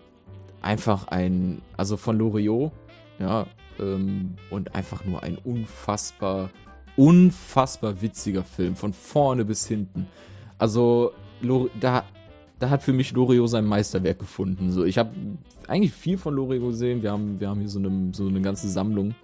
einfach 0.63 1.09
ein, 1.09 1.61
also 1.77 1.99
von 1.99 2.19
Loriot, 2.19 2.73
ja, 3.19 3.47
ähm, 3.79 4.37
und 4.51 4.75
einfach 4.75 5.05
nur 5.05 5.23
ein 5.23 5.37
unfassbar, 5.37 6.49
unfassbar 6.97 8.01
witziger 8.01 8.43
Film, 8.43 8.75
von 8.75 8.95
vorne 8.95 9.45
bis 9.45 9.69
hinten. 9.69 10.07
Also, 10.57 11.13
da, 11.79 12.05
da 12.59 12.71
hat 12.71 12.83
für 12.83 12.95
mich 12.95 13.13
Loriot 13.13 13.51
sein 13.51 13.67
Meisterwerk 13.67 14.19
gefunden. 14.19 14.73
So, 14.73 14.85
ich 14.85 14.97
habe 14.97 15.11
eigentlich 15.69 15.93
viel 15.93 16.17
von 16.17 16.35
Loriot 16.35 16.71
gesehen. 16.71 17.03
Wir 17.03 17.13
haben, 17.13 17.39
wir 17.39 17.51
haben 17.51 17.61
hier 17.61 17.69
so 17.69 17.79
eine, 17.79 18.13
so 18.13 18.27
eine 18.27 18.41
ganze 18.41 18.69
Sammlung. 18.69 19.15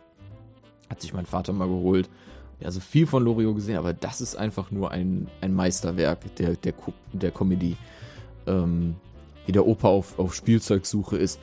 Hat 0.90 1.00
sich 1.00 1.14
mein 1.14 1.24
Vater 1.24 1.54
mal 1.54 1.66
geholt. 1.66 2.10
Ja, 2.60 2.70
so 2.70 2.80
viel 2.80 3.06
von 3.06 3.24
Loriot 3.24 3.56
gesehen, 3.56 3.76
aber 3.76 3.92
das 3.92 4.20
ist 4.20 4.36
einfach 4.36 4.70
nur 4.70 4.90
ein, 4.90 5.28
ein 5.40 5.54
Meisterwerk 5.54 6.34
der, 6.36 6.54
der, 6.56 6.74
der 7.12 7.30
Comedy. 7.30 7.76
Ähm, 8.46 8.96
wie 9.46 9.52
der 9.52 9.66
Opa 9.66 9.88
auf, 9.88 10.18
auf 10.18 10.34
Spielzeugsuche 10.34 11.16
ist. 11.16 11.38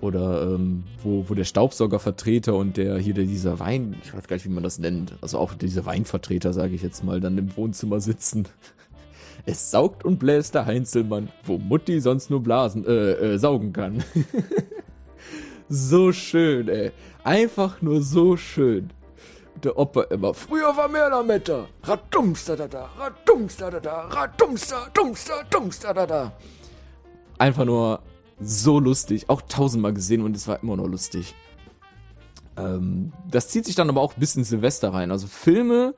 Oder 0.00 0.42
ähm, 0.42 0.82
wo, 1.02 1.24
wo 1.28 1.34
der 1.34 1.44
Staubsaugervertreter 1.44 2.56
und 2.56 2.76
der 2.76 2.98
hier 2.98 3.14
der, 3.14 3.24
dieser 3.24 3.60
Wein, 3.60 3.96
ich 4.02 4.12
weiß 4.12 4.26
gar 4.26 4.34
nicht, 4.34 4.44
wie 4.44 4.50
man 4.50 4.64
das 4.64 4.80
nennt, 4.80 5.14
also 5.20 5.38
auch 5.38 5.54
dieser 5.54 5.86
Weinvertreter, 5.86 6.52
sage 6.52 6.74
ich 6.74 6.82
jetzt 6.82 7.04
mal, 7.04 7.20
dann 7.20 7.38
im 7.38 7.56
Wohnzimmer 7.56 8.00
sitzen. 8.00 8.48
Es 9.44 9.72
saugt 9.72 10.04
und 10.04 10.20
bläst 10.20 10.54
der 10.54 10.66
Heinzelmann, 10.66 11.28
wo 11.42 11.58
Mutti 11.58 12.00
sonst 12.00 12.30
nur 12.30 12.44
blasen, 12.44 12.86
äh, 12.86 13.12
äh, 13.12 13.38
saugen 13.38 13.72
kann. 13.72 14.04
so 15.68 16.12
schön, 16.12 16.68
ey. 16.68 16.92
Einfach 17.24 17.82
nur 17.82 18.02
so 18.02 18.36
schön. 18.36 18.90
Der 19.62 19.78
Opa 19.78 20.02
immer, 20.04 20.34
früher 20.34 20.76
war 20.76 20.88
mehr 20.88 21.08
Lametta. 21.08 21.66
Radumster 21.82 22.56
da 22.56 22.66
da, 22.66 22.90
radumster 22.98 23.70
da 23.70 23.80
da, 23.80 24.00
radumster, 24.08 24.88
dumster, 24.92 25.44
dumster 25.50 25.94
da 25.94 26.06
da. 26.06 26.32
Einfach 27.38 27.64
nur 27.64 28.00
so 28.40 28.80
lustig. 28.80 29.28
Auch 29.28 29.42
tausendmal 29.42 29.92
gesehen 29.92 30.22
und 30.22 30.36
es 30.36 30.48
war 30.48 30.62
immer 30.62 30.76
noch 30.76 30.88
lustig. 30.88 31.34
Ähm, 32.56 33.12
das 33.30 33.48
zieht 33.48 33.64
sich 33.64 33.74
dann 33.74 33.88
aber 33.88 34.00
auch 34.00 34.14
bis 34.14 34.36
in 34.36 34.44
Silvester 34.44 34.92
rein. 34.92 35.10
Also 35.10 35.26
Filme 35.26 35.94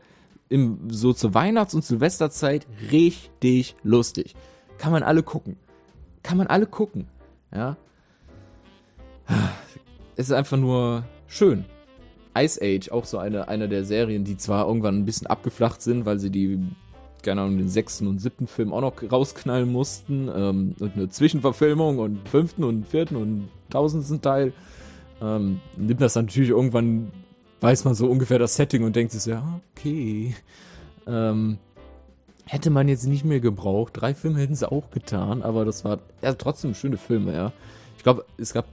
im, 0.49 0.91
so 0.91 1.13
zur 1.13 1.35
Weihnachts- 1.35 1.75
und 1.75 1.85
Silvesterzeit 1.85 2.67
richtig 2.93 3.77
lustig. 3.83 4.35
Kann 4.79 4.93
man 4.93 5.03
alle 5.03 5.23
gucken. 5.23 5.57
Kann 6.23 6.37
man 6.37 6.47
alle 6.47 6.67
gucken. 6.67 7.09
Ja. 7.55 7.77
Es 10.17 10.27
ist 10.27 10.33
einfach 10.33 10.57
nur 10.57 11.05
schön. 11.27 11.65
Ice 12.37 12.61
Age, 12.63 12.91
auch 12.91 13.05
so 13.05 13.19
eine, 13.19 13.49
eine 13.49 13.69
der 13.69 13.85
Serien, 13.85 14.25
die 14.25 14.37
zwar 14.37 14.67
irgendwann 14.67 14.99
ein 14.99 15.07
bisschen 15.07 15.27
abgeflacht 15.27 15.83
sind, 15.83 16.05
weil 16.05 16.19
sie 16.19 16.31
die 16.31 16.59
keine 17.25 17.41
Ahnung, 17.41 17.57
den 17.57 17.69
sechsten 17.69 18.07
und 18.07 18.19
siebten 18.19 18.47
Film 18.47 18.73
auch 18.73 18.83
noch 18.83 18.95
rausknallen 19.11 19.73
mussten. 19.73 20.29
Ähm, 20.29 20.75
und 20.79 20.95
eine 20.95 21.09
Zwischenverfilmung 21.09 21.99
und 21.99 22.29
fünften 22.29 22.63
und 22.63 22.87
vierten 22.87 23.17
und 23.17 23.49
tausendsten 23.71 24.21
Teil. 24.23 24.53
Ähm, 25.21 25.61
nimmt 25.77 26.01
das 26.01 26.15
natürlich 26.15 26.51
irgendwann, 26.51 27.11
weiß 27.61 27.85
man 27.85 27.95
so 27.95 28.09
ungefähr 28.09 28.39
das 28.39 28.57
Setting 28.57 28.85
und 28.85 28.95
denkt 28.95 29.13
sich, 29.13 29.25
ja, 29.25 29.61
okay. 29.75 30.35
Ähm, 31.07 31.59
hätte 32.47 32.71
man 32.71 32.89
jetzt 32.89 33.07
nicht 33.07 33.25
mehr 33.25 33.41
gebraucht. 33.41 33.95
Drei 33.95 34.15
Filme 34.15 34.41
hätten 34.41 34.55
sie 34.55 34.71
auch 34.71 34.91
getan, 34.91 35.43
aber 35.43 35.65
das 35.65 35.85
war 35.85 35.99
ja 36.23 36.35
trotzdem 36.35 36.75
schöne 36.75 36.99
Filme, 36.99 37.35
ja. 37.35 37.53
Ich 37.97 38.03
glaube, 38.03 38.25
es 38.37 38.53
gab 38.53 38.67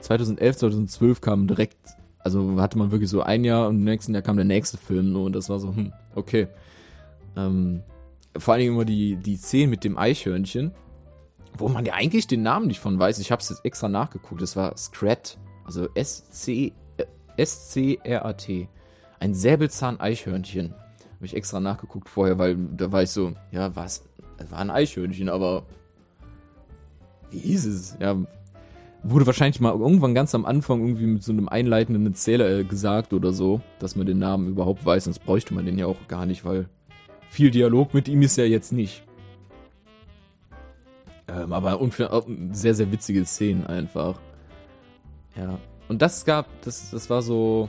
2011, 0.00 0.58
2012 0.58 1.20
kam 1.20 1.48
direkt, 1.48 1.76
also 2.18 2.60
hatte 2.60 2.78
man 2.78 2.90
wirklich 2.90 3.10
so 3.10 3.22
ein 3.22 3.44
Jahr 3.44 3.68
und 3.68 3.76
im 3.76 3.84
nächsten 3.84 4.12
Jahr 4.12 4.22
kam 4.22 4.36
der 4.36 4.44
nächste 4.44 4.76
Film 4.76 5.14
und 5.16 5.34
das 5.34 5.48
war 5.48 5.58
so, 5.60 5.74
hm, 5.74 5.92
okay. 6.14 6.48
Ähm, 7.36 7.82
vor 8.36 8.54
allen 8.54 8.60
Dingen 8.60 8.74
immer 8.74 8.84
die, 8.84 9.16
die 9.16 9.36
Szene 9.36 9.68
mit 9.68 9.84
dem 9.84 9.96
Eichhörnchen, 9.96 10.72
wo 11.56 11.68
man 11.68 11.84
ja 11.84 11.94
eigentlich 11.94 12.26
den 12.26 12.42
Namen 12.42 12.66
nicht 12.66 12.80
von 12.80 12.98
weiß. 12.98 13.18
Ich 13.18 13.30
habe 13.30 13.40
es 13.40 13.48
jetzt 13.48 13.64
extra 13.64 13.88
nachgeguckt. 13.88 14.42
Das 14.42 14.56
war 14.56 14.76
Scrat, 14.76 15.38
also 15.64 15.88
S-C, 15.94 16.72
äh, 16.96 17.04
S-C-R-A-T. 17.36 18.68
Ein 19.20 19.34
Säbelzahn-Eichhörnchen. 19.34 20.74
Habe 21.16 21.26
ich 21.26 21.34
extra 21.34 21.58
nachgeguckt 21.58 22.08
vorher, 22.08 22.38
weil 22.38 22.56
da 22.76 22.92
war 22.92 23.02
ich 23.02 23.10
so, 23.10 23.32
ja, 23.50 23.74
was? 23.74 24.04
Es 24.36 24.50
war 24.52 24.60
ein 24.60 24.70
Eichhörnchen, 24.70 25.28
aber 25.28 25.64
wie 27.30 27.40
hieß 27.40 27.66
es? 27.66 27.96
Ja, 28.00 28.16
wurde 29.02 29.26
wahrscheinlich 29.26 29.60
mal 29.60 29.72
irgendwann 29.72 30.14
ganz 30.14 30.34
am 30.34 30.44
Anfang 30.44 30.80
irgendwie 30.80 31.06
mit 31.06 31.22
so 31.22 31.32
einem 31.32 31.48
einleitenden 31.48 32.06
Erzähler 32.06 32.50
äh, 32.50 32.64
gesagt 32.64 33.12
oder 33.12 33.32
so, 33.32 33.60
dass 33.78 33.96
man 33.96 34.06
den 34.06 34.18
Namen 34.18 34.48
überhaupt 34.48 34.84
weiß, 34.84 35.04
sonst 35.04 35.20
bräuchte 35.20 35.54
man 35.54 35.66
den 35.66 35.78
ja 35.78 35.86
auch 35.86 36.08
gar 36.08 36.26
nicht, 36.26 36.44
weil 36.44 36.68
viel 37.30 37.50
Dialog 37.50 37.94
mit 37.94 38.08
ihm 38.08 38.22
ist 38.22 38.36
ja 38.36 38.44
jetzt 38.44 38.72
nicht. 38.72 39.02
Ähm, 41.28 41.52
aber 41.52 41.80
unfair, 41.80 42.22
sehr, 42.52 42.74
sehr 42.74 42.90
witzige 42.90 43.24
Szenen 43.24 43.66
einfach. 43.66 44.18
Ja. 45.36 45.58
Und 45.88 46.02
das 46.02 46.24
gab, 46.24 46.46
das, 46.62 46.90
das 46.90 47.08
war 47.10 47.22
so. 47.22 47.68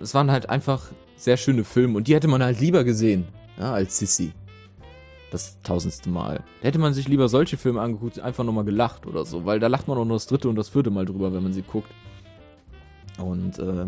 Das 0.00 0.14
waren 0.14 0.30
halt 0.30 0.48
einfach 0.48 0.86
sehr 1.16 1.36
schöne 1.36 1.64
Filme 1.64 1.96
und 1.96 2.06
die 2.06 2.14
hätte 2.14 2.28
man 2.28 2.42
halt 2.42 2.60
lieber 2.60 2.84
gesehen, 2.84 3.26
ja, 3.58 3.72
als 3.72 3.98
Sissy. 3.98 4.32
Das 5.30 5.60
tausendste 5.62 6.08
Mal. 6.08 6.42
Da 6.62 6.68
hätte 6.68 6.78
man 6.78 6.94
sich 6.94 7.06
lieber 7.06 7.28
solche 7.28 7.56
Filme 7.58 7.80
angeguckt, 7.80 8.18
einfach 8.18 8.44
nochmal 8.44 8.64
gelacht 8.64 9.06
oder 9.06 9.24
so, 9.26 9.44
weil 9.44 9.60
da 9.60 9.66
lacht 9.66 9.86
man 9.86 9.98
auch 9.98 10.04
nur 10.06 10.16
das 10.16 10.26
dritte 10.26 10.48
und 10.48 10.56
das 10.56 10.70
vierte 10.70 10.90
Mal 10.90 11.04
drüber, 11.04 11.32
wenn 11.34 11.42
man 11.42 11.52
sie 11.52 11.62
guckt. 11.62 11.90
Und 13.18 13.58
äh, 13.58 13.86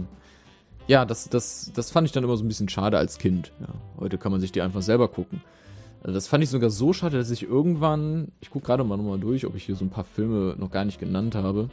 ja, 0.87 1.05
das, 1.05 1.29
das, 1.29 1.73
das 1.75 1.91
fand 1.91 2.07
ich 2.07 2.13
dann 2.13 2.25
immer 2.25 2.37
so 2.37 2.45
ein 2.45 2.49
bisschen 2.49 2.69
schade 2.69 2.99
als 2.99 3.17
Kind. 3.19 3.53
Ja, 3.61 3.69
heute 3.99 4.19
kann 4.19 4.33
man 4.33 4.41
sich 4.41 4.53
die 4.53 4.61
einfach 4.61 4.83
selber 4.83 5.09
gucken. 5.09 5.41
Also 6.03 6.15
das 6.15 6.27
fand 6.29 6.43
ich 6.45 6.51
sogar 6.51 6.71
so 6.71 6.93
schade, 6.93 7.17
dass 7.19 7.31
ich 7.31 7.43
irgendwann, 7.43 8.33
ich 8.41 8.51
gucke 8.51 8.67
gerade 8.67 8.85
mal 8.85 8.97
nochmal 8.97 9.19
durch, 9.21 9.47
ob 9.47 9.55
ich 9.55 9.65
hier 9.65 9.77
so 9.77 9.85
ein 9.85 9.91
paar 9.91 10.05
Filme 10.05 10.57
noch 10.59 10.71
gar 10.71 10.85
nicht 10.85 10.99
genannt 10.99 11.35
habe. 11.35 11.69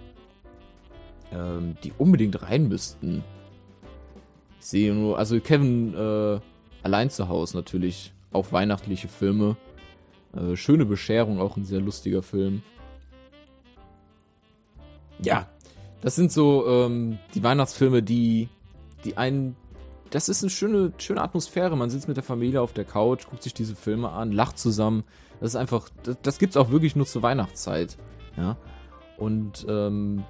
ähm, 1.32 1.76
die 1.84 1.94
unbedingt 1.98 2.42
rein 2.42 2.68
müssten. 2.68 3.24
Ich 4.60 4.66
sehe 4.66 4.94
nur, 4.94 5.18
also 5.18 5.40
Kevin 5.40 5.94
äh, 5.94 6.40
allein 6.84 7.10
zu 7.10 7.28
Hause 7.30 7.58
natürlich, 7.58 8.14
auch 8.32 8.52
weihnachtliche 8.52 9.08
Filme. 9.08 9.58
Äh, 10.36 10.56
Schöne 10.56 10.86
Bescherung, 10.86 11.40
auch 11.40 11.58
ein 11.58 11.66
sehr 11.66 11.82
lustiger 11.82 12.24
Film. 12.24 12.62
Ja, 15.20 15.48
das 16.02 16.16
sind 16.16 16.32
so 16.32 16.68
ähm, 16.68 17.18
die 17.34 17.44
Weihnachtsfilme, 17.44 18.04
die, 18.04 18.50
die 19.04 19.18
einen. 19.18 19.56
Das 20.10 20.30
ist 20.30 20.44
eine 20.44 20.50
schöne, 20.50 20.94
schöne 21.00 21.22
Atmosphäre. 21.22 21.76
Man 21.76 21.90
sitzt 21.90 22.08
mit 22.08 22.16
der 22.16 22.24
Familie 22.24 22.62
auf 22.62 22.72
der 22.72 22.86
Couch, 22.86 23.26
guckt 23.30 23.44
sich 23.44 23.54
diese 23.54 23.76
Filme 23.76 24.10
an, 24.10 24.32
lacht 24.32 24.58
zusammen. 24.58 25.04
Das 25.40 25.50
ist 25.50 25.56
einfach, 25.56 25.90
das, 26.04 26.18
das 26.22 26.40
gibt's 26.40 26.56
auch 26.56 26.72
wirklich 26.72 26.96
nur 26.96 27.06
zur 27.06 27.24
Weihnachtszeit. 27.24 27.98
Ja. 28.38 28.58
Und 29.18 29.66
ähm, 29.68 30.24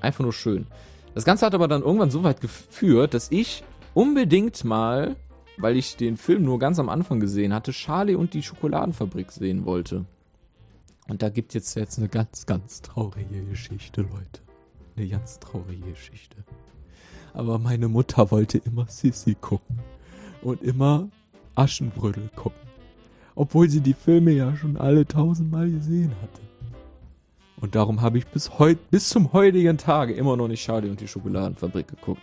einfach 0.00 0.24
nur 0.24 0.32
schön. 0.32 0.66
Das 1.14 1.24
Ganze 1.24 1.46
hat 1.46 1.54
aber 1.54 1.68
dann 1.68 1.82
irgendwann 1.82 2.10
so 2.10 2.24
weit 2.24 2.40
geführt, 2.40 3.14
dass 3.14 3.30
ich 3.30 3.62
unbedingt 3.94 4.64
mal, 4.64 5.16
weil 5.58 5.76
ich 5.76 5.96
den 5.96 6.16
Film 6.16 6.42
nur 6.42 6.58
ganz 6.58 6.78
am 6.78 6.88
Anfang 6.88 7.20
gesehen 7.20 7.54
hatte, 7.54 7.72
Charlie 7.72 8.14
und 8.14 8.34
die 8.34 8.42
Schokoladenfabrik 8.42 9.32
sehen 9.32 9.64
wollte. 9.64 10.04
Und 11.08 11.22
da 11.22 11.28
gibt 11.28 11.54
jetzt 11.54 11.74
jetzt 11.76 11.98
eine 11.98 12.08
ganz, 12.08 12.46
ganz 12.46 12.82
traurige 12.82 13.44
Geschichte, 13.44 14.02
Leute. 14.02 14.40
Eine 14.96 15.08
ganz 15.08 15.38
traurige 15.38 15.90
Geschichte. 15.90 16.36
Aber 17.32 17.58
meine 17.58 17.88
Mutter 17.88 18.30
wollte 18.30 18.58
immer 18.58 18.86
Sissy 18.88 19.34
gucken. 19.34 19.78
Und 20.42 20.62
immer 20.62 21.08
Aschenbrödel 21.54 22.28
gucken. 22.34 22.60
Obwohl 23.34 23.68
sie 23.68 23.80
die 23.80 23.94
Filme 23.94 24.32
ja 24.32 24.56
schon 24.56 24.76
alle 24.76 25.06
tausendmal 25.06 25.70
gesehen 25.70 26.12
hatte. 26.22 26.40
Und 27.60 27.74
darum 27.74 28.02
habe 28.02 28.18
ich 28.18 28.26
bis, 28.26 28.58
heut, 28.58 28.90
bis 28.90 29.08
zum 29.08 29.32
heutigen 29.32 29.78
Tage 29.78 30.12
immer 30.12 30.36
noch 30.36 30.48
nicht 30.48 30.64
Charlie 30.64 30.90
und 30.90 31.00
die 31.00 31.08
Schokoladenfabrik 31.08 31.88
geguckt. 31.88 32.22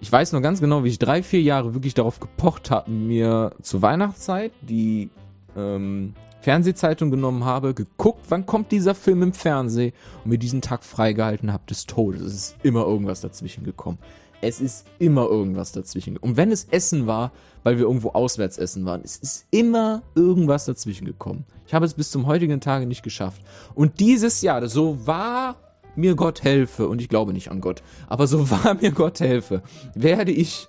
Ich 0.00 0.12
weiß 0.12 0.32
noch 0.32 0.42
ganz 0.42 0.60
genau, 0.60 0.84
wie 0.84 0.88
ich 0.88 0.98
drei, 0.98 1.22
vier 1.22 1.40
Jahre 1.40 1.74
wirklich 1.74 1.94
darauf 1.94 2.20
gepocht 2.20 2.70
habe, 2.70 2.90
mir 2.90 3.52
zur 3.62 3.82
Weihnachtszeit 3.82 4.52
die 4.60 5.08
ähm, 5.56 6.14
Fernsehzeitung 6.42 7.10
genommen 7.10 7.44
habe, 7.44 7.74
geguckt, 7.74 8.26
wann 8.28 8.46
kommt 8.46 8.70
dieser 8.72 8.94
Film 8.94 9.22
im 9.22 9.32
Fernsehen 9.32 9.92
und 10.22 10.30
mir 10.30 10.38
diesen 10.38 10.60
Tag 10.60 10.84
freigehalten 10.84 11.52
habe 11.52 11.64
des 11.68 11.86
Todes. 11.86 12.20
Es 12.20 12.34
ist 12.34 12.56
immer 12.62 12.84
irgendwas 12.84 13.20
dazwischen 13.22 13.64
gekommen. 13.64 13.98
Es 14.42 14.60
ist 14.60 14.86
immer 14.98 15.26
irgendwas 15.28 15.72
dazwischen. 15.72 16.18
Und 16.18 16.36
wenn 16.36 16.52
es 16.52 16.66
Essen 16.70 17.06
war, 17.06 17.32
weil 17.62 17.78
wir 17.78 17.86
irgendwo 17.86 18.10
auswärts 18.10 18.58
essen 18.58 18.84
waren, 18.84 19.00
es 19.02 19.16
ist 19.16 19.46
immer 19.50 20.02
irgendwas 20.14 20.66
dazwischen 20.66 21.06
gekommen. 21.06 21.46
Ich 21.66 21.74
habe 21.74 21.86
es 21.86 21.94
bis 21.94 22.10
zum 22.10 22.26
heutigen 22.26 22.60
Tage 22.60 22.86
nicht 22.86 23.02
geschafft. 23.02 23.40
Und 23.74 23.98
dieses 23.98 24.42
Jahr, 24.42 24.68
so 24.68 25.04
war 25.06 25.56
mir 25.96 26.14
Gott 26.14 26.42
helfe, 26.42 26.88
und 26.88 27.00
ich 27.00 27.08
glaube 27.08 27.32
nicht 27.32 27.50
an 27.50 27.60
Gott, 27.60 27.82
aber 28.08 28.26
so 28.26 28.50
war 28.50 28.74
mir 28.74 28.92
Gott 28.92 29.20
helfe, 29.20 29.62
werde 29.94 30.32
ich 30.32 30.68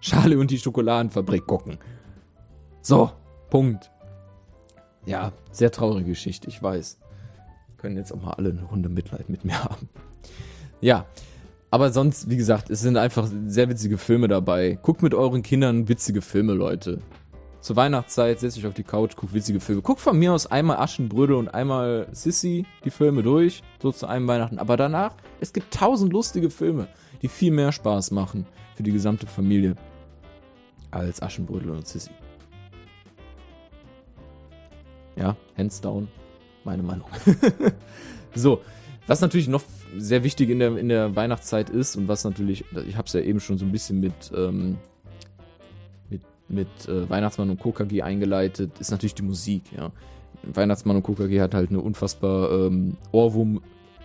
Schale 0.00 0.38
und 0.38 0.50
die 0.50 0.58
Schokoladenfabrik 0.58 1.46
gucken. 1.46 1.78
So, 2.82 3.10
Punkt. 3.48 3.90
Ja, 5.06 5.32
sehr 5.50 5.70
traurige 5.70 6.10
Geschichte, 6.10 6.48
ich 6.48 6.62
weiß. 6.62 6.98
Können 7.78 7.96
jetzt 7.96 8.12
auch 8.12 8.20
mal 8.20 8.32
alle 8.32 8.50
eine 8.50 8.64
Runde 8.64 8.88
Mitleid 8.88 9.28
mit 9.28 9.44
mir 9.44 9.64
haben. 9.64 9.88
Ja, 10.80 11.06
aber 11.70 11.90
sonst, 11.90 12.30
wie 12.30 12.36
gesagt, 12.36 12.70
es 12.70 12.80
sind 12.80 12.96
einfach 12.96 13.28
sehr 13.46 13.68
witzige 13.68 13.98
Filme 13.98 14.28
dabei. 14.28 14.78
Guckt 14.80 15.02
mit 15.02 15.14
euren 15.14 15.42
Kindern 15.42 15.88
witzige 15.88 16.22
Filme, 16.22 16.52
Leute. 16.52 17.00
Zur 17.64 17.76
Weihnachtszeit 17.76 18.40
setzt 18.40 18.58
euch 18.58 18.66
auf 18.66 18.74
die 18.74 18.82
Couch, 18.82 19.16
guckt 19.16 19.32
witzige 19.32 19.58
Filme. 19.58 19.80
Guckt 19.80 20.02
von 20.02 20.18
mir 20.18 20.34
aus 20.34 20.46
einmal 20.46 20.76
Aschenbrödel 20.76 21.34
und 21.34 21.48
einmal 21.48 22.06
Sissy 22.12 22.66
die 22.84 22.90
Filme 22.90 23.22
durch, 23.22 23.62
so 23.80 23.90
zu 23.90 24.06
einem 24.06 24.28
Weihnachten. 24.28 24.58
Aber 24.58 24.76
danach, 24.76 25.14
es 25.40 25.50
gibt 25.50 25.72
tausend 25.72 26.12
lustige 26.12 26.50
Filme, 26.50 26.88
die 27.22 27.28
viel 27.28 27.50
mehr 27.52 27.72
Spaß 27.72 28.10
machen 28.10 28.44
für 28.74 28.82
die 28.82 28.92
gesamte 28.92 29.26
Familie 29.26 29.76
als 30.90 31.22
Aschenbrödel 31.22 31.70
und 31.70 31.88
Sissy. 31.88 32.10
Ja, 35.16 35.34
hands 35.56 35.80
down, 35.80 36.08
meine 36.64 36.82
Meinung. 36.82 37.08
so, 38.34 38.60
was 39.06 39.22
natürlich 39.22 39.48
noch 39.48 39.62
sehr 39.96 40.22
wichtig 40.22 40.50
in 40.50 40.58
der, 40.58 40.76
in 40.76 40.90
der 40.90 41.16
Weihnachtszeit 41.16 41.70
ist 41.70 41.96
und 41.96 42.08
was 42.08 42.24
natürlich, 42.24 42.62
ich 42.86 42.98
habe 42.98 43.06
es 43.06 43.14
ja 43.14 43.20
eben 43.20 43.40
schon 43.40 43.56
so 43.56 43.64
ein 43.64 43.72
bisschen 43.72 44.00
mit, 44.00 44.30
ähm, 44.36 44.76
mit, 46.48 46.68
äh, 46.88 47.08
Weihnachtsmann 47.08 47.50
und 47.50 47.60
KKG 47.60 48.02
eingeleitet, 48.02 48.72
ist 48.78 48.90
natürlich 48.90 49.14
die 49.14 49.22
Musik, 49.22 49.62
ja. 49.76 49.90
Weihnachtsmann 50.42 50.96
und 50.96 51.02
KKG 51.02 51.40
hat 51.40 51.54
halt 51.54 51.70
eine 51.70 51.80
unfassbar 51.80 52.50
ähm, 52.50 52.96
Ohrwurm, 53.12 53.62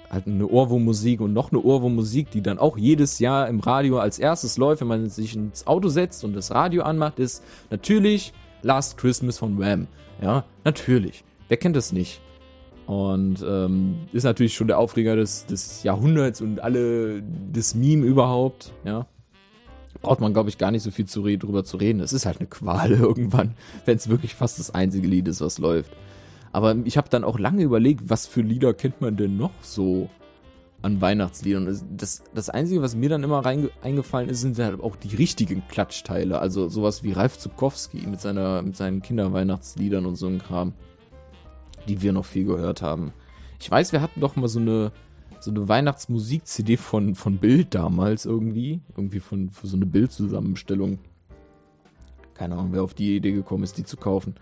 halt 0.10 0.28
eine 0.28 0.48
Ohrwurmmusik 0.48 1.22
und 1.22 1.34
noch 1.34 1.52
eine 1.52 1.62
Ohrwurmmusik, 1.62 2.32
die 2.32 2.42
dann 2.42 2.60
auch 2.60 2.78
jedes 2.78 3.20
Jahr 3.20 3.48
im 3.48 3.60
Radio 3.60 4.00
als 4.00 4.20
erstes 4.20 4.58
läuft, 4.58 4.82
wenn 4.82 4.88
man 4.88 5.10
sich 5.10 5.36
ins 5.36 5.68
Auto 5.68 5.90
setzt 5.90 6.24
und 6.24 6.34
das 6.34 6.52
Radio 6.52 6.84
anmacht, 6.84 7.20
ist 7.20 7.44
natürlich 7.70 8.34
Last 8.62 8.98
Christmas 8.98 9.38
von 9.38 9.60
Wham. 9.60 9.88
Ja, 10.22 10.46
natürlich. 10.64 11.24
Wer 11.48 11.58
kennt 11.58 11.76
das 11.76 11.92
nicht? 11.92 12.22
Und 12.86 13.46
ähm, 13.48 14.00
ist 14.14 14.24
natürlich 14.24 14.56
schon 14.56 14.68
der 14.68 14.80
Aufreger 14.80 15.16
des, 15.16 15.46
des 15.46 15.84
Jahrhunderts 15.84 16.42
und 16.42 16.60
alle 16.60 17.22
das 17.54 17.76
Meme 17.76 18.06
überhaupt, 18.06 18.74
ja. 18.84 19.06
Braucht 20.02 20.22
man, 20.22 20.34
glaube 20.34 20.50
ich, 20.50 20.58
gar 20.58 20.72
nicht 20.72 20.84
so 20.84 20.92
viel 20.92 21.06
zu 21.06 21.22
reden, 21.22 21.42
drüber 21.42 21.64
zu 21.64 21.78
reden. 21.78 22.00
Es 22.00 22.14
ist 22.14 22.26
halt 22.26 22.40
eine 22.40 22.48
Qual 22.48 22.92
irgendwann, 23.00 23.56
wenn 23.86 23.98
es 23.98 24.10
wirklich 24.10 24.36
fast 24.36 24.60
das 24.60 24.74
einzige 24.74 25.08
Lied 25.08 25.28
ist, 25.28 25.42
was 25.42 25.58
läuft. 25.58 25.92
Aber 26.52 26.76
ich 26.86 26.98
habe 26.98 27.10
dann 27.10 27.24
auch 27.24 27.38
lange 27.38 27.64
überlegt, 27.64 28.10
was 28.10 28.26
für 28.26 28.42
Lieder 28.42 28.74
kennt 28.74 29.02
man 29.02 29.18
denn 29.18 29.38
noch 29.38 29.52
so 29.62 30.10
an 30.82 31.02
Weihnachtsliedern. 31.02 31.66
Das, 31.98 32.24
das 32.34 32.50
Einzige, 32.50 32.82
was 32.82 32.96
mir 32.96 33.10
dann 33.10 33.24
immer 33.24 33.40
rein, 33.40 33.70
eingefallen 33.82 34.30
ist, 34.30 34.42
sind 34.42 34.58
halt 34.58 34.82
auch 34.82 34.96
die 34.96 35.16
richtigen 35.16 35.64
Klatschteile. 35.68 36.40
Also 36.40 36.70
sowas 36.70 37.04
wie 37.04 37.12
Ralf 37.12 37.38
Zukowski 37.38 38.08
mit, 38.08 38.22
seiner, 38.22 38.62
mit 38.62 38.76
seinen 38.76 39.02
Kinderweihnachtsliedern 39.02 40.06
und 40.06 40.16
so 40.16 40.28
ein 40.28 40.40
Kram, 40.40 40.74
die 41.88 42.02
wir 42.02 42.14
noch 42.14 42.26
viel 42.26 42.46
gehört 42.46 42.82
haben. 42.82 43.12
Ich 43.60 43.70
weiß, 43.70 43.92
wir 43.92 44.02
hatten 44.02 44.22
doch 44.22 44.36
mal 44.38 44.48
so 44.48 44.60
eine, 44.60 44.92
so 45.40 45.52
eine 45.52 45.68
Weihnachtsmusik-CD 45.68 46.78
von, 46.78 47.16
von 47.16 47.38
Bild 47.38 47.74
damals 47.74 48.26
irgendwie. 48.26 48.82
Irgendwie 48.96 49.20
von 49.20 49.50
für 49.50 49.68
so 49.68 49.76
eine 49.76 49.86
Bildzusammenstellung. 49.86 51.00
Keine 52.34 52.56
Ahnung, 52.56 52.74
wer 52.74 52.84
auf 52.84 52.94
die 52.94 53.16
Idee 53.16 53.32
gekommen 53.32 53.64
ist, 53.64 53.78
die 53.78 53.84
zu 53.84 53.98
kaufen. 53.98 54.36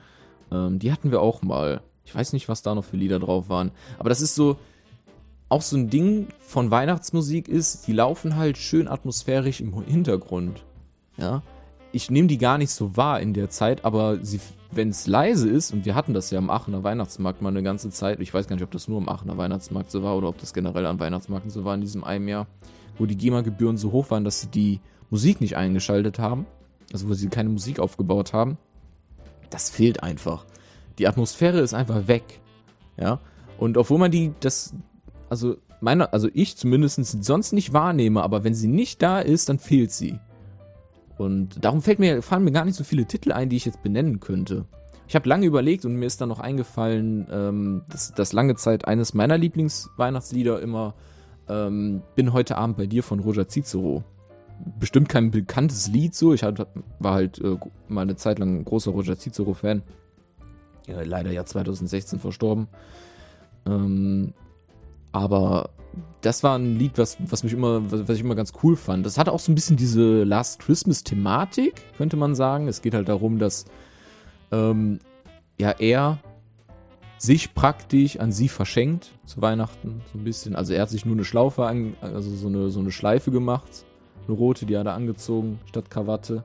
Ähm, 0.52 0.80
die 0.80 0.92
hatten 0.92 1.12
wir 1.12 1.22
auch 1.22 1.42
mal. 1.42 1.82
Ich 2.06 2.16
weiß 2.16 2.34
nicht, 2.34 2.48
was 2.50 2.62
da 2.62 2.74
noch 2.74 2.86
für 2.86 2.98
Lieder 2.98 3.20
drauf 3.20 3.50
waren. 3.50 3.72
Aber 4.00 4.10
das 4.10 4.22
ist 4.22 4.36
so, 4.36 4.58
auch 5.50 5.62
so 5.62 5.78
ein 5.78 5.90
Ding 5.90 6.28
von 6.40 6.72
Weihnachtsmusik 6.72 7.48
ist, 7.48 7.88
die 7.88 7.94
laufen 7.94 8.36
halt 8.36 8.58
schön 8.58 8.88
atmosphärisch 8.88 9.62
im 9.62 9.82
Hintergrund. 9.84 10.64
Ja. 11.18 11.42
Ich 11.92 12.12
nehme 12.12 12.28
die 12.28 12.38
gar 12.38 12.58
nicht 12.58 12.72
so 12.72 12.98
wahr 12.98 13.22
in 13.22 13.34
der 13.34 13.50
Zeit, 13.50 13.86
aber 13.86 14.20
wenn 14.72 14.90
es 14.90 15.08
leise 15.08 15.50
ist, 15.50 15.72
und 15.72 15.86
wir 15.86 15.96
hatten 15.96 16.14
das 16.14 16.30
ja 16.32 16.38
am 16.38 16.50
Aachener 16.50 16.84
Weihnachtsmarkt 16.84 17.42
mal 17.42 17.50
eine 17.50 17.64
ganze 17.64 17.90
Zeit, 17.90 18.20
ich 18.20 18.34
weiß 18.34 18.48
gar 18.48 18.56
nicht, 18.56 18.64
ob 18.64 18.72
das 18.72 18.88
nur 18.88 18.98
am 18.98 19.10
Aachener 19.10 19.38
Weihnachtsmarkt 19.38 19.92
so 19.92 20.04
war 20.04 20.18
oder 20.18 20.28
ob 20.28 20.38
das 20.40 20.54
generell 20.54 20.86
an 20.86 21.00
Weihnachtsmarkten 21.00 21.50
so 21.50 21.64
war 21.64 21.76
in 21.76 21.82
diesem 21.82 22.04
einen 22.04 22.28
Jahr, 22.28 22.48
wo 22.98 23.06
die 23.06 23.18
GEMA-Gebühren 23.18 23.78
so 23.78 23.92
hoch 23.92 24.12
waren, 24.12 24.24
dass 24.24 24.42
sie 24.42 24.48
die 24.48 24.80
Musik 25.10 25.40
nicht 25.42 25.56
eingeschaltet 25.56 26.20
haben, 26.20 26.46
also 26.92 27.08
wo 27.08 27.14
sie 27.14 27.30
keine 27.30 27.50
Musik 27.50 27.80
aufgebaut 27.80 28.34
haben. 28.34 28.58
Das 29.50 29.70
fehlt 29.70 30.04
einfach. 30.04 30.46
Die 31.00 31.08
Atmosphäre 31.08 31.60
ist 31.60 31.74
einfach 31.74 32.08
weg. 32.08 32.42
Ja. 33.00 33.20
Und 33.58 33.78
obwohl 33.78 33.98
man 33.98 34.12
die, 34.12 34.34
das, 34.42 34.74
also 35.30 35.56
meine, 35.80 36.12
also 36.12 36.30
ich 36.34 36.58
zumindest 36.58 37.24
sonst 37.24 37.54
nicht 37.54 37.72
wahrnehme, 37.72 38.24
aber 38.24 38.44
wenn 38.44 38.54
sie 38.54 38.68
nicht 38.68 39.02
da 39.02 39.20
ist, 39.20 39.50
dann 39.50 39.60
fehlt 39.60 39.92
sie. 39.92 40.20
Und 41.18 41.64
darum 41.64 41.82
fällt 41.82 42.00
mir, 42.00 42.22
fallen 42.22 42.44
mir 42.44 42.52
gar 42.52 42.66
nicht 42.66 42.76
so 42.76 42.84
viele 42.84 43.06
Titel 43.06 43.32
ein, 43.32 43.50
die 43.50 43.56
ich 43.56 43.66
jetzt 43.66 43.82
benennen 43.82 44.20
könnte. 44.20 44.66
Ich 45.08 45.16
habe 45.16 45.28
lange 45.30 45.46
überlegt 45.46 45.86
und 45.86 45.96
mir 45.96 46.06
ist 46.06 46.20
dann 46.20 46.30
noch 46.30 46.40
eingefallen, 46.40 47.28
ähm, 47.32 47.84
dass, 47.90 48.14
dass 48.14 48.34
lange 48.34 48.56
Zeit 48.56 48.88
eines 48.88 49.14
meiner 49.14 49.38
Lieblingsweihnachtslieder 49.38 50.62
immer 50.62 50.96
ähm, 51.48 52.02
Bin 52.16 52.34
heute 52.34 52.58
Abend 52.58 52.78
bei 52.78 52.88
dir 52.88 53.04
von 53.04 53.20
Roger 53.20 53.48
Cicero. 53.48 54.04
Bestimmt 54.80 55.08
kein 55.08 55.32
bekanntes 55.32 55.88
Lied 55.88 56.14
so. 56.14 56.34
Ich 56.34 56.42
war 56.42 57.14
halt 57.14 57.40
äh, 57.40 57.58
mal 57.88 58.02
eine 58.02 58.16
Zeit 58.16 58.40
lang 58.40 58.58
ein 58.58 58.66
großer 58.66 58.92
Roger 58.92 59.18
Cicero-Fan. 59.18 59.82
Ja, 60.88 61.02
leider 61.02 61.32
ja 61.32 61.46
2016 61.46 62.20
verstorben. 62.20 62.68
Ähm, 63.66 64.34
aber 65.18 65.70
das 66.22 66.44
war 66.44 66.58
ein 66.58 66.78
Lied, 66.78 66.98
was, 66.98 67.18
was 67.20 67.44
mich 67.44 67.54
immer, 67.54 67.92
was 67.92 68.10
ich 68.10 68.22
immer 68.22 68.36
ganz 68.36 68.54
cool 68.64 68.76
fand. 68.76 69.06
Das 69.06 69.18
hatte 69.18 69.32
auch 69.32 69.40
so 69.40 69.52
ein 69.52 69.56
bisschen 69.56 69.78
diese 69.78 70.24
Last 70.24 70.60
Christmas-Thematik, 70.60 71.82
könnte 71.98 72.18
man 72.18 72.36
sagen. 72.36 72.68
Es 72.68 72.82
geht 72.82 72.94
halt 72.94 73.08
darum, 73.08 73.40
dass 73.40 73.66
ähm, 74.52 75.00
ja 75.60 75.72
er 75.72 76.20
sich 77.18 77.56
praktisch 77.56 78.20
an 78.20 78.32
sie 78.32 78.48
verschenkt 78.48 79.12
zu 79.26 79.42
Weihnachten, 79.42 80.02
so 80.12 80.20
ein 80.20 80.24
bisschen. 80.24 80.56
Also 80.56 80.74
er 80.74 80.84
hat 80.84 80.90
sich 80.90 81.06
nur 81.06 81.16
eine 81.16 81.26
Schlaufe, 81.26 81.66
an, 81.66 81.96
also 82.02 82.30
so 82.30 82.48
eine, 82.48 82.70
so 82.70 82.80
eine 82.80 82.92
Schleife 82.92 83.32
gemacht, 83.32 83.86
eine 84.28 84.38
rote, 84.38 84.66
die 84.66 84.78
hat 84.78 84.86
er 84.86 84.94
angezogen 84.94 85.60
statt 85.66 85.90
Krawatte. 85.90 86.44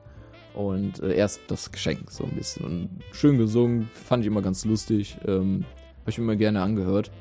Und 0.53 1.01
äh, 1.01 1.15
erst 1.15 1.41
das 1.47 1.71
Geschenk 1.71 2.11
so 2.11 2.23
ein 2.25 2.31
bisschen. 2.31 2.65
Und 2.65 2.89
schön 3.11 3.39
gesungen, 3.39 3.89
fand 3.91 4.23
ich 4.23 4.27
immer 4.27 4.43
ganz 4.43 4.65
lustig. 4.65 5.17
Ähm, 5.25 5.65
Habe 6.01 6.11
ich 6.11 6.17
immer 6.19 6.35
gerne 6.35 6.61
angehört. 6.61 7.11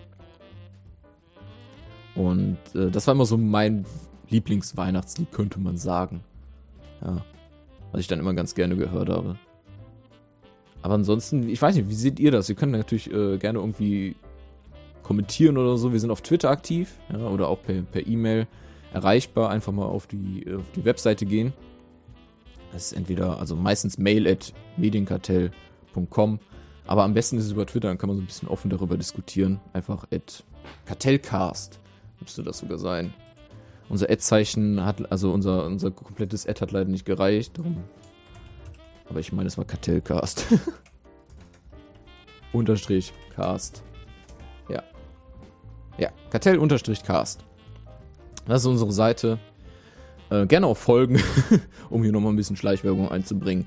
Und 2.15 2.59
äh, 2.75 2.91
das 2.91 3.07
war 3.07 3.15
immer 3.15 3.27
so 3.27 3.37
mein 3.37 3.87
Lieblingsweihnachtslied, 4.29 5.33
könnte 5.33 5.61
man 5.61 5.77
sagen. 5.77 6.23
Ja. 7.03 7.25
Was 7.93 8.01
ich 8.01 8.09
dann 8.09 8.19
immer 8.19 8.35
ganz 8.35 8.55
gerne 8.55 8.77
gehört 8.77 9.09
habe. 9.09 9.37
Aber 10.81 10.95
ansonsten, 10.95 11.49
ich 11.49 11.61
weiß 11.61 11.77
nicht, 11.77 11.89
wie 11.89 11.95
seht 11.95 12.19
ihr 12.19 12.31
das? 12.31 12.49
Ihr 12.49 12.57
könnt 12.57 12.73
natürlich 12.73 13.13
äh, 13.13 13.39
gerne 13.39 13.59
irgendwie 13.59 14.17
kommentieren 15.03 15.59
oder 15.59 15.77
so. 15.77 15.93
Wir 15.93 16.01
sind 16.01 16.11
auf 16.11 16.23
Twitter 16.23 16.51
aktiv 16.51 16.99
ja, 17.13 17.27
oder 17.29 17.49
auch 17.49 17.59
per 17.63 18.07
E-Mail 18.07 18.47
erreichbar. 18.93 19.51
Einfach 19.51 19.73
mal 19.73 19.87
auf 19.87 20.07
die, 20.07 20.45
auf 20.57 20.71
die 20.75 20.85
Webseite 20.85 21.27
gehen. 21.27 21.53
Das 22.73 22.87
ist 22.87 22.93
entweder, 22.93 23.39
also 23.39 23.55
meistens 23.55 23.99
mail 23.99 24.27
at 24.27 24.53
medienkartell.com. 24.77 26.41
Aber 26.87 27.05
am 27.05 27.15
besten 27.15 27.37
ist 27.39 27.45
es 27.45 27.53
über 27.53 27.67
Twitter, 27.67 27.89
dann 27.89 27.99
kann 27.99 28.09
man 28.09 28.17
so 28.17 28.23
ein 28.23 28.27
bisschen 28.27 28.49
offen 28.49 28.71
darüber 28.71 28.97
diskutieren. 28.97 29.61
Einfach 29.73 30.07
at 30.11 30.43
Kartellcast 30.87 31.82
müsste 32.23 32.43
das 32.43 32.59
sogar 32.59 32.79
sein. 32.79 33.13
Unser 33.89 34.11
Ad-Zeichen 34.11 34.85
hat, 34.85 35.11
also 35.13 35.33
unser, 35.33 35.67
unser 35.67 35.91
komplettes 35.91 36.47
Ad 36.47 36.61
hat 36.61 36.73
leider 36.73 36.91
nicht 36.91 37.05
gereicht. 37.05 37.59
Darum. 37.59 37.83
Aber 39.09 39.21
ich 39.21 39.33
meine, 39.33 39.49
es 39.49 39.59
war 39.59 39.65
Kartellcast. 39.65 40.47
Unterstrich 42.53 43.13
Cast. 43.35 43.83
Ja. 44.69 44.83
Ja, 45.99 46.11
Kartell-Cast. 46.31 47.45
Das 48.47 48.63
ist 48.63 48.67
unsere 48.67 48.93
Seite. 48.93 49.39
Äh, 50.31 50.47
gerne 50.47 50.67
auch 50.67 50.77
folgen, 50.77 51.21
um 51.91 52.03
hier 52.03 52.13
nochmal 52.13 52.33
ein 52.33 52.37
bisschen 52.37 52.57
Schleichwerbung 52.57 53.11
einzubringen. 53.11 53.67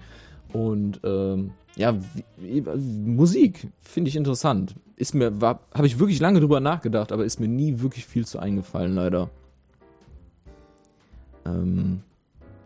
Und 0.53 1.01
ähm, 1.03 1.51
ja, 1.75 1.95
wie, 2.37 2.61
Musik 2.61 3.67
finde 3.81 4.09
ich 4.09 4.15
interessant. 4.15 4.75
Ist 4.95 5.13
mir, 5.13 5.33
habe 5.41 5.87
ich 5.87 5.99
wirklich 5.99 6.19
lange 6.19 6.39
drüber 6.39 6.59
nachgedacht, 6.59 7.11
aber 7.11 7.25
ist 7.25 7.39
mir 7.39 7.49
nie 7.49 7.81
wirklich 7.81 8.05
viel 8.05 8.25
zu 8.25 8.39
eingefallen, 8.39 8.95
leider. 8.95 9.29
Ähm, 11.45 12.01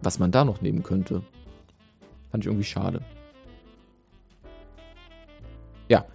was 0.01 0.19
man 0.19 0.31
da 0.31 0.45
noch 0.45 0.61
nehmen 0.61 0.83
könnte. 0.83 1.23
Fand 2.31 2.43
ich 2.43 2.47
irgendwie 2.47 2.65
schade. 2.65 3.01
Ja. 5.89 6.05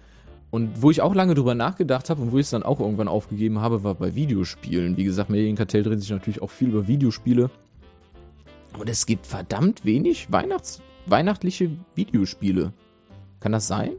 Und 0.49 0.81
wo 0.81 0.89
ich 0.89 1.01
auch 1.01 1.13
lange 1.13 1.35
drüber 1.35 1.53
nachgedacht 1.53 2.09
habe 2.09 2.21
und 2.21 2.31
wo 2.31 2.37
ich 2.37 2.45
es 2.45 2.49
dann 2.51 2.63
auch 2.63 2.79
irgendwann 2.79 3.09
aufgegeben 3.09 3.59
habe, 3.59 3.83
war 3.83 3.95
bei 3.95 4.15
Videospielen. 4.15 4.95
Wie 4.95 5.03
gesagt, 5.03 5.29
Medienkartell 5.29 5.83
dreht 5.83 5.99
sich 5.99 6.11
natürlich 6.11 6.41
auch 6.41 6.49
viel 6.49 6.69
über 6.69 6.87
Videospiele. 6.87 7.49
Und 8.79 8.89
es 8.89 9.05
gibt 9.05 9.27
verdammt 9.27 9.83
wenig 9.83 10.31
Weihnachts 10.31 10.81
weihnachtliche 11.05 11.71
Videospiele. 11.95 12.73
Kann 13.39 13.51
das 13.51 13.67
sein? 13.67 13.93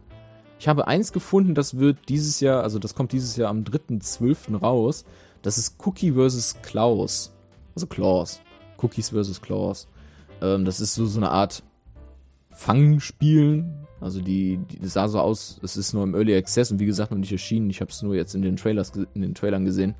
Ich 0.59 0.69
habe 0.69 0.87
eins 0.89 1.13
gefunden, 1.13 1.55
das 1.55 1.79
wird 1.79 2.09
dieses 2.09 2.41
Jahr, 2.41 2.63
also 2.63 2.79
das 2.79 2.95
kommt 2.95 3.13
dieses 3.13 3.37
Jahr 3.37 3.51
am 3.51 3.63
3.12. 3.63 4.57
raus. 4.57 5.05
Das 5.43 5.59
ist 5.59 5.77
Cookie 5.85 6.13
vs. 6.13 6.57
Klaus. 6.63 7.33
Also 7.75 7.87
Klaus. 7.87 8.41
Cookies 8.79 9.11
vs. 9.11 9.41
Klaus. 9.43 9.87
Ähm, 10.41 10.65
das 10.65 10.81
ist 10.81 10.95
so, 10.95 11.07
so 11.07 11.19
eine 11.19 11.31
Art 11.31 11.63
Fangspielen. 12.51 13.87
Also 14.01 14.21
die, 14.21 14.59
die 14.71 14.79
das 14.79 14.95
sah 14.95 15.09
so 15.09 15.21
aus, 15.21 15.61
es 15.63 15.77
ist 15.77 15.93
nur 15.93 16.05
im 16.05 16.15
Early 16.15 16.37
Access 16.37 16.71
und 16.71 16.81
wie 16.81 16.87
gesagt 16.87 17.11
noch 17.11 17.19
nicht 17.19 17.33
erschienen. 17.33 17.71
Ich 17.71 17.81
habe 17.81 17.91
es 17.91 18.03
nur 18.03 18.15
jetzt 18.15 18.35
in 18.35 18.43
den 18.43 18.57
Trailers, 18.57 18.93
in 19.15 19.23
den 19.23 19.35
Trailern 19.35 19.65
gesehen. 19.65 19.95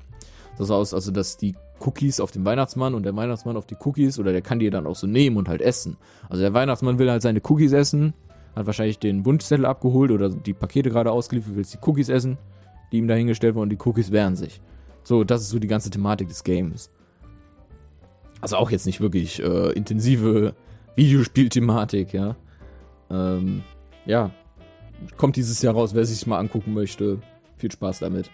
Das 0.57 0.67
sah 0.67 0.75
aus, 0.75 0.93
also 0.93 1.11
dass 1.11 1.37
die 1.37 1.55
Cookies 1.79 2.19
auf 2.19 2.31
den 2.31 2.45
Weihnachtsmann 2.45 2.95
und 2.95 3.03
der 3.03 3.15
Weihnachtsmann 3.15 3.57
auf 3.57 3.65
die 3.65 3.75
Cookies 3.83 4.19
oder 4.19 4.31
der 4.31 4.41
kann 4.41 4.59
die 4.59 4.69
dann 4.69 4.87
auch 4.87 4.95
so 4.95 5.07
nehmen 5.07 5.37
und 5.37 5.49
halt 5.49 5.61
essen. 5.61 5.97
Also 6.29 6.41
der 6.41 6.53
Weihnachtsmann 6.53 6.99
will 6.99 7.09
halt 7.09 7.21
seine 7.21 7.41
Cookies 7.43 7.71
essen, 7.71 8.13
hat 8.55 8.65
wahrscheinlich 8.65 8.99
den 8.99 9.25
Wunschzettel 9.25 9.65
abgeholt 9.65 10.11
oder 10.11 10.29
die 10.29 10.53
Pakete 10.53 10.89
gerade 10.89 11.11
ausgeliefert, 11.11 11.53
will 11.53 11.63
jetzt 11.63 11.73
die 11.73 11.89
Cookies 11.89 12.09
essen, 12.09 12.37
die 12.91 12.97
ihm 12.97 13.07
dahingestellt 13.07 13.55
wurden 13.55 13.63
und 13.63 13.69
die 13.69 13.87
Cookies 13.87 14.11
wehren 14.11 14.35
sich. 14.35 14.61
So, 15.03 15.23
das 15.23 15.41
ist 15.41 15.49
so 15.49 15.59
die 15.59 15.67
ganze 15.67 15.89
Thematik 15.89 16.27
des 16.27 16.43
Games. 16.43 16.91
Also 18.41 18.57
auch 18.57 18.71
jetzt 18.71 18.85
nicht 18.85 19.01
wirklich 19.01 19.41
äh, 19.41 19.71
intensive 19.71 20.53
Videospielthematik, 20.95 22.13
ja. 22.13 22.35
Ähm, 23.09 23.63
ja. 24.05 24.31
Kommt 25.15 25.35
dieses 25.35 25.61
Jahr 25.61 25.75
raus, 25.75 25.93
wer 25.93 26.05
sich 26.05 26.25
mal 26.27 26.39
angucken 26.39 26.73
möchte. 26.73 27.19
Viel 27.57 27.71
Spaß 27.71 27.99
damit 27.99 28.29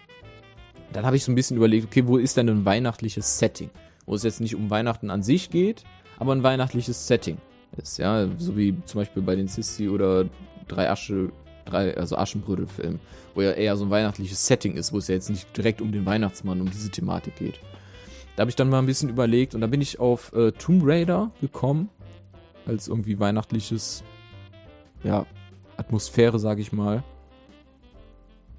dann 0.94 1.04
habe 1.04 1.16
ich 1.16 1.24
so 1.24 1.32
ein 1.32 1.34
bisschen 1.34 1.56
überlegt, 1.56 1.86
okay, 1.86 2.06
wo 2.06 2.16
ist 2.16 2.36
denn 2.36 2.48
ein 2.48 2.64
weihnachtliches 2.64 3.38
Setting? 3.38 3.68
Wo 4.06 4.14
es 4.14 4.22
jetzt 4.22 4.40
nicht 4.40 4.54
um 4.54 4.70
Weihnachten 4.70 5.10
an 5.10 5.22
sich 5.22 5.50
geht, 5.50 5.82
aber 6.18 6.32
ein 6.32 6.42
weihnachtliches 6.42 7.06
Setting 7.06 7.38
ist, 7.76 7.98
ja, 7.98 8.28
so 8.38 8.56
wie 8.56 8.76
zum 8.84 9.00
Beispiel 9.00 9.22
bei 9.22 9.34
den 9.34 9.48
Sissi 9.48 9.88
oder 9.88 10.26
drei 10.68 10.88
Asche, 10.88 11.32
drei, 11.64 11.96
also 11.96 12.16
Aschenbrödel-Filmen, 12.16 13.00
wo 13.34 13.42
ja 13.42 13.50
eher 13.50 13.76
so 13.76 13.86
ein 13.86 13.90
weihnachtliches 13.90 14.46
Setting 14.46 14.76
ist, 14.76 14.92
wo 14.92 14.98
es 14.98 15.08
ja 15.08 15.16
jetzt 15.16 15.30
nicht 15.30 15.56
direkt 15.56 15.80
um 15.80 15.90
den 15.90 16.06
Weihnachtsmann, 16.06 16.60
um 16.60 16.70
diese 16.70 16.90
Thematik 16.90 17.36
geht. 17.36 17.58
Da 18.36 18.42
habe 18.42 18.50
ich 18.50 18.56
dann 18.56 18.68
mal 18.68 18.78
ein 18.78 18.86
bisschen 18.86 19.08
überlegt 19.08 19.56
und 19.56 19.62
da 19.62 19.66
bin 19.66 19.80
ich 19.80 19.98
auf 19.98 20.32
äh, 20.32 20.52
Tomb 20.52 20.82
Raider 20.84 21.32
gekommen, 21.40 21.88
als 22.66 22.86
irgendwie 22.86 23.18
weihnachtliches, 23.18 24.04
ja, 25.02 25.26
Atmosphäre, 25.76 26.38
sage 26.38 26.60
ich 26.60 26.72
mal. 26.72 27.02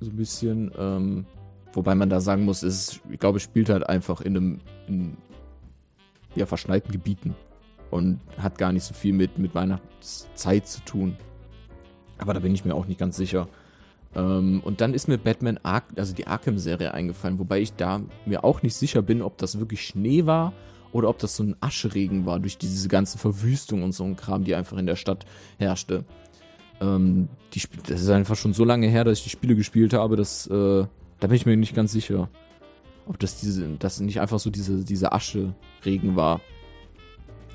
So 0.01 0.09
ein 0.09 0.17
bisschen, 0.17 0.71
ähm, 0.77 1.25
Wobei 1.75 1.93
man 1.93 2.09
da 2.09 2.21
sagen 2.21 2.45
muss, 2.45 2.63
ist, 2.63 3.01
ich 3.09 3.19
glaube, 3.19 3.37
es 3.37 3.43
spielt 3.43 3.69
halt 3.69 3.87
einfach 3.87 4.21
in 4.21 4.37
einem 4.37 4.59
in, 4.87 5.17
ja, 6.33 6.45
verschneiten 6.45 6.91
Gebieten 6.91 7.35
und 7.91 8.21
hat 8.37 8.57
gar 8.57 8.71
nicht 8.71 8.83
so 8.83 8.93
viel 8.93 9.13
mit, 9.13 9.37
mit 9.37 9.53
Weihnachtszeit 9.53 10.67
zu 10.67 10.81
tun. 10.85 11.17
Aber 12.17 12.33
da 12.33 12.39
bin 12.39 12.53
ich 12.55 12.63
mir 12.63 12.75
auch 12.75 12.87
nicht 12.87 12.99
ganz 12.99 13.17
sicher. 13.17 13.49
Ähm, 14.15 14.61
und 14.63 14.79
dann 14.79 14.93
ist 14.93 15.09
mir 15.09 15.17
Batman 15.17 15.59
Ark, 15.63 15.83
also 15.97 16.13
die 16.13 16.27
Arkham-Serie 16.27 16.93
eingefallen, 16.93 17.39
wobei 17.39 17.59
ich 17.59 17.73
da 17.73 18.01
mir 18.25 18.45
auch 18.45 18.63
nicht 18.63 18.75
sicher 18.75 19.01
bin, 19.01 19.21
ob 19.21 19.37
das 19.37 19.59
wirklich 19.59 19.85
Schnee 19.85 20.25
war 20.25 20.53
oder 20.93 21.09
ob 21.09 21.19
das 21.19 21.35
so 21.35 21.43
ein 21.43 21.57
Ascheregen 21.59 22.25
war 22.25 22.39
durch 22.39 22.57
diese 22.57 22.87
ganze 22.87 23.17
Verwüstung 23.17 23.83
und 23.83 23.91
so 23.91 24.05
ein 24.05 24.15
Kram, 24.15 24.45
die 24.45 24.55
einfach 24.55 24.77
in 24.77 24.85
der 24.85 24.95
Stadt 24.95 25.25
herrschte. 25.57 26.05
Ähm, 26.79 27.27
die, 27.53 27.61
das 27.85 28.01
ist 28.01 28.09
einfach 28.09 28.37
schon 28.37 28.53
so 28.53 28.63
lange 28.63 28.87
her, 28.87 29.03
dass 29.03 29.17
ich 29.17 29.25
die 29.25 29.29
Spiele 29.29 29.57
gespielt 29.57 29.93
habe, 29.93 30.15
dass 30.15 30.47
äh, 30.47 30.85
da 31.19 31.27
bin 31.27 31.35
ich 31.35 31.45
mir 31.45 31.55
nicht 31.57 31.75
ganz 31.75 31.91
sicher. 31.91 32.29
Ob 33.07 33.19
das 33.19 33.39
diese, 33.39 33.67
das 33.77 33.99
nicht 33.99 34.19
einfach 34.19 34.39
so 34.39 34.49
diese, 34.49 34.83
diese 34.83 35.11
Asche-Regen 35.11 36.15
war. 36.15 36.41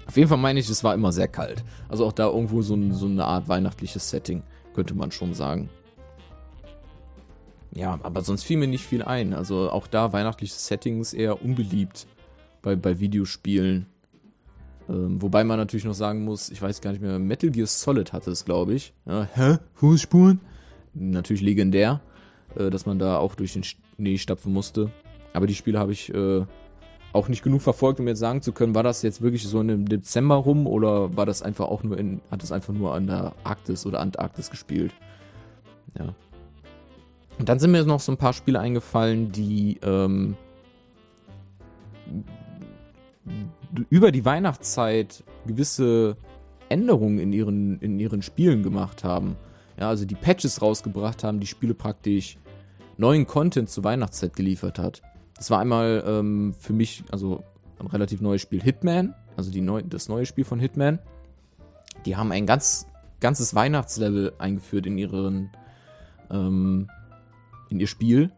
Auf 0.07 0.17
jeden 0.17 0.29
Fall 0.29 0.39
meine 0.39 0.61
ich, 0.61 0.69
es 0.69 0.85
war 0.85 0.95
immer 0.95 1.13
sehr 1.13 1.29
kalt. 1.29 1.65
Also 1.89 2.07
auch 2.07 2.13
da 2.13 2.27
irgendwo 2.27 2.63
so, 2.63 2.75
ein, 2.75 2.93
so 2.93 3.07
eine 3.07 3.25
Art 3.25 3.49
weihnachtliches 3.49 4.11
Setting, 4.11 4.43
könnte 4.75 4.95
man 4.95 5.11
schon 5.13 5.35
sagen. 5.35 5.69
Ja, 7.73 7.99
aber 8.03 8.23
sonst 8.23 8.45
fiel 8.45 8.59
mir 8.59 8.67
nicht 8.67 8.85
viel 8.85 9.03
ein. 9.03 9.35
Also 9.35 9.71
auch 9.71 9.87
da 9.87 10.13
weihnachtliches 10.13 10.67
Setting 10.67 11.01
ist 11.01 11.13
eher 11.13 11.43
unbeliebt 11.43 12.07
bei, 12.63 12.75
bei 12.75 12.99
Videospielen. 12.99 13.87
Ähm, 14.89 15.23
wobei 15.23 15.45
man 15.45 15.59
natürlich 15.59 15.85
noch 15.85 15.95
sagen 15.95 16.25
muss, 16.25 16.51
ich 16.51 16.61
weiß 16.61 16.81
gar 16.81 16.91
nicht 16.91 17.03
mehr, 17.03 17.19
Metal 17.19 17.51
Gear 17.51 17.69
Solid 17.69 18.13
hatte 18.13 18.33
es, 18.33 18.45
glaube 18.45 18.75
ich. 18.75 18.93
Ja, 19.07 19.29
hä? 19.35 19.59
Fußspuren? 19.75 20.41
Natürlich 20.95 21.43
legendär 21.43 22.01
äh, 22.57 22.71
dass 22.71 22.87
man 22.87 22.99
da 22.99 23.19
auch 23.19 23.35
durch 23.35 23.53
den 23.53 23.65
Schnee 23.65 24.19
stapfen 24.19 24.53
musste. 24.53 24.91
Aber 25.33 25.47
die 25.47 25.55
Spiele 25.55 25.79
habe 25.79 25.93
ich 25.93 26.13
äh, 26.13 26.45
auch 27.13 27.29
nicht 27.29 27.43
genug 27.43 27.63
verfolgt, 27.63 28.01
um 28.01 28.09
jetzt 28.09 28.19
sagen 28.19 28.43
zu 28.43 28.53
können, 28.53 28.75
war 28.75 28.83
das 28.83 29.03
jetzt 29.03 29.21
wirklich 29.23 29.47
so 29.47 29.61
im 29.61 29.89
Dezember 29.89 30.37
rum 30.37 30.67
oder 30.67 31.17
war 31.17 31.27
das 31.27 31.43
einfach 31.43 31.67
auch 31.67 31.83
nur 31.83 31.99
in, 31.99 32.21
hat 32.31 32.43
es 32.43 32.53
einfach 32.53 32.73
nur 32.73 32.95
an 32.95 33.07
der 33.07 33.33
Arktis 33.45 33.87
oder 33.87 34.01
Antarktis 34.01 34.51
gespielt. 34.51 34.93
Ja. 35.99 36.15
Und 37.39 37.49
dann 37.49 37.59
sind 37.59 37.73
mir 37.73 37.85
noch 37.85 38.01
so 38.01 38.13
ein 38.13 38.19
paar 38.19 38.33
Spiele 38.33 38.61
eingefallen, 38.61 39.33
die 39.33 39.79
ähm, 39.83 40.37
über 43.89 44.13
die 44.13 44.25
Weihnachtszeit 44.25 45.25
gewisse 45.47 46.17
Änderungen 46.69 47.19
in 47.19 47.33
ihren, 47.33 47.81
in 47.81 47.99
ihren 47.99 48.23
Spielen 48.23 48.63
gemacht 48.63 49.05
haben 49.05 49.37
ja, 49.81 49.89
also 49.89 50.05
die 50.05 50.15
Patches 50.15 50.61
rausgebracht 50.63 51.25
haben, 51.25 51.41
die 51.41 51.47
Spiele 51.47 51.75
praktisch 51.75 52.37
neuen 52.99 53.27
Content 53.27 53.71
zur 53.71 53.83
Weihnachtszeit 53.83 54.37
geliefert 54.37 54.79
hat. 54.79 55.03
Das 55.37 55.51
war 55.51 55.59
einmal 55.59 56.05
ähm, 56.07 56.55
für 56.59 56.75
mich, 56.75 57.03
also 57.11 57.43
ein 57.79 57.87
relativ 57.87 58.21
neues 58.21 58.43
Spiel 58.43 58.63
Hitman, 58.63 59.15
also 59.37 59.51
neu, 59.59 59.83
das 59.83 60.11
neue 60.11 60.27
Spiel 60.27 60.45
von 60.45 60.61
Hitman. 60.61 60.99
Die 62.05 62.17
haben 62.17 62.31
ein 62.31 62.45
ganz, 62.45 62.87
ganzes 63.21 63.55
Weihnachtslevel 63.55 64.35
eingeführt 64.39 64.87
in 64.87 64.99
ihren, 64.99 65.51
ähm, 66.31 66.91
in 67.71 67.81
ihr 67.81 67.87
Spiel. 67.87 68.31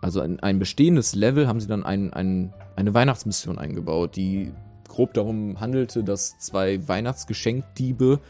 Also 0.00 0.20
ein, 0.20 0.40
ein 0.40 0.58
bestehendes 0.58 1.14
Level 1.14 1.46
haben 1.46 1.60
sie 1.60 1.66
dann 1.66 1.84
ein, 1.84 2.14
ein, 2.14 2.54
eine 2.76 2.94
Weihnachtsmission 2.94 3.58
eingebaut, 3.58 4.16
die 4.16 4.52
grob 4.88 5.12
darum 5.12 5.60
handelte, 5.60 6.02
dass 6.02 6.38
zwei 6.38 6.88
Weihnachtsgeschenkdiebe 6.88 8.20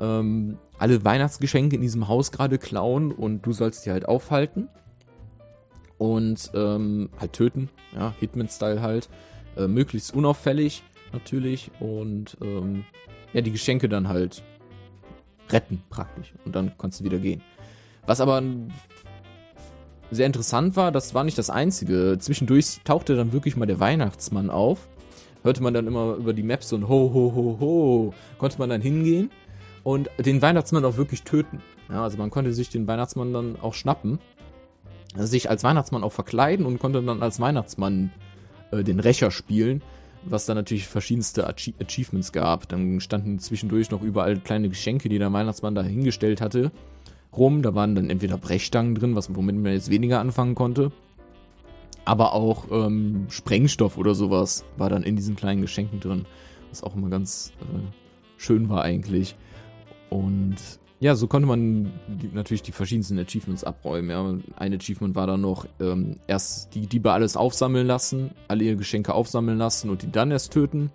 ähm, 0.00 0.58
alle 0.78 1.04
Weihnachtsgeschenke 1.04 1.76
in 1.76 1.82
diesem 1.82 2.08
Haus 2.08 2.32
gerade 2.32 2.58
klauen 2.58 3.12
und 3.12 3.42
du 3.42 3.52
sollst 3.52 3.86
die 3.86 3.90
halt 3.90 4.06
aufhalten 4.06 4.68
und 5.98 6.50
ähm, 6.54 7.08
halt 7.18 7.32
töten, 7.32 7.70
ja, 7.94 8.14
Hitman-Style 8.20 8.82
halt, 8.82 9.08
äh, 9.56 9.66
möglichst 9.66 10.14
unauffällig 10.14 10.82
natürlich 11.12 11.70
und 11.80 12.36
ähm, 12.42 12.84
ja, 13.32 13.40
die 13.40 13.52
Geschenke 13.52 13.88
dann 13.88 14.08
halt 14.08 14.42
retten 15.50 15.82
praktisch 15.88 16.34
und 16.44 16.54
dann 16.54 16.72
kannst 16.78 17.00
du 17.00 17.04
wieder 17.04 17.18
gehen. 17.18 17.42
Was 18.04 18.20
aber 18.20 18.42
sehr 20.10 20.26
interessant 20.26 20.76
war, 20.76 20.92
das 20.92 21.14
war 21.14 21.24
nicht 21.24 21.38
das 21.38 21.50
Einzige. 21.50 22.16
Zwischendurch 22.20 22.80
tauchte 22.84 23.16
dann 23.16 23.32
wirklich 23.32 23.56
mal 23.56 23.66
der 23.66 23.80
Weihnachtsmann 23.80 24.50
auf. 24.50 24.88
Hörte 25.42 25.62
man 25.62 25.74
dann 25.74 25.86
immer 25.86 26.14
über 26.14 26.32
die 26.32 26.42
Maps 26.42 26.68
so 26.68 26.76
ein 26.76 26.88
Ho, 26.88 27.10
Ho, 27.12 27.32
Ho, 27.34 27.56
Ho. 27.60 28.14
Konnte 28.38 28.58
man 28.58 28.70
dann 28.70 28.80
hingehen 28.80 29.30
und 29.86 30.10
den 30.18 30.42
Weihnachtsmann 30.42 30.84
auch 30.84 30.96
wirklich 30.96 31.22
töten. 31.22 31.60
Ja, 31.88 32.02
also 32.02 32.18
man 32.18 32.30
konnte 32.30 32.52
sich 32.52 32.70
den 32.70 32.88
Weihnachtsmann 32.88 33.32
dann 33.32 33.56
auch 33.62 33.72
schnappen, 33.72 34.18
sich 35.14 35.48
als 35.48 35.62
Weihnachtsmann 35.62 36.02
auch 36.02 36.10
verkleiden 36.10 36.66
und 36.66 36.80
konnte 36.80 37.00
dann 37.04 37.22
als 37.22 37.38
Weihnachtsmann 37.38 38.10
äh, 38.72 38.82
den 38.82 38.98
Rächer 38.98 39.30
spielen, 39.30 39.82
was 40.24 40.44
dann 40.44 40.56
natürlich 40.56 40.88
verschiedenste 40.88 41.46
Achie 41.46 41.72
Achievements 41.80 42.32
gab. 42.32 42.68
Dann 42.68 42.98
standen 42.98 43.38
zwischendurch 43.38 43.92
noch 43.92 44.02
überall 44.02 44.40
kleine 44.40 44.68
Geschenke, 44.68 45.08
die 45.08 45.20
der 45.20 45.32
Weihnachtsmann 45.32 45.76
da 45.76 45.84
hingestellt 45.84 46.40
hatte, 46.40 46.72
rum. 47.32 47.62
Da 47.62 47.76
waren 47.76 47.94
dann 47.94 48.10
entweder 48.10 48.38
Brechstangen 48.38 48.96
drin, 48.96 49.14
was 49.14 49.36
womit 49.36 49.54
man 49.54 49.72
jetzt 49.72 49.88
weniger 49.88 50.18
anfangen 50.18 50.56
konnte. 50.56 50.90
Aber 52.04 52.32
auch 52.32 52.64
ähm, 52.72 53.26
Sprengstoff 53.28 53.98
oder 53.98 54.16
sowas 54.16 54.64
war 54.78 54.90
dann 54.90 55.04
in 55.04 55.14
diesen 55.14 55.36
kleinen 55.36 55.60
Geschenken 55.62 56.00
drin. 56.00 56.26
Was 56.70 56.82
auch 56.82 56.96
immer 56.96 57.08
ganz 57.08 57.52
äh, 57.60 57.86
schön 58.36 58.68
war 58.68 58.82
eigentlich. 58.82 59.36
Und 60.10 60.56
ja, 60.98 61.14
so 61.14 61.26
konnte 61.26 61.46
man 61.46 61.92
die, 62.08 62.30
natürlich 62.32 62.62
die 62.62 62.72
verschiedensten 62.72 63.18
Achievements 63.18 63.64
abräumen. 63.64 64.10
Ja. 64.10 64.56
Ein 64.56 64.74
Achievement 64.74 65.14
war 65.14 65.26
dann 65.26 65.42
noch 65.42 65.66
ähm, 65.78 66.16
erst 66.26 66.74
die 66.74 66.86
Diebe 66.86 67.12
alles 67.12 67.36
aufsammeln 67.36 67.86
lassen, 67.86 68.30
alle 68.48 68.64
ihre 68.64 68.76
Geschenke 68.76 69.12
aufsammeln 69.12 69.58
lassen 69.58 69.90
und 69.90 70.02
die 70.02 70.10
dann 70.10 70.30
erst 70.30 70.52
töten 70.52 70.90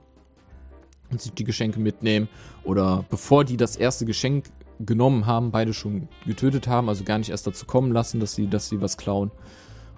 und 1.11 1.21
sich 1.21 1.33
die 1.33 1.43
Geschenke 1.43 1.79
mitnehmen. 1.79 2.29
Oder 2.63 3.05
bevor 3.09 3.45
die 3.45 3.57
das 3.57 3.75
erste 3.75 4.05
Geschenk 4.05 4.45
genommen 4.79 5.27
haben, 5.27 5.51
beide 5.51 5.73
schon 5.73 6.07
getötet 6.25 6.67
haben, 6.67 6.89
also 6.89 7.03
gar 7.03 7.19
nicht 7.19 7.29
erst 7.29 7.45
dazu 7.45 7.65
kommen 7.65 7.91
lassen, 7.91 8.19
dass 8.19 8.33
sie, 8.33 8.47
dass 8.47 8.69
sie 8.69 8.81
was 8.81 8.97
klauen. 8.97 9.29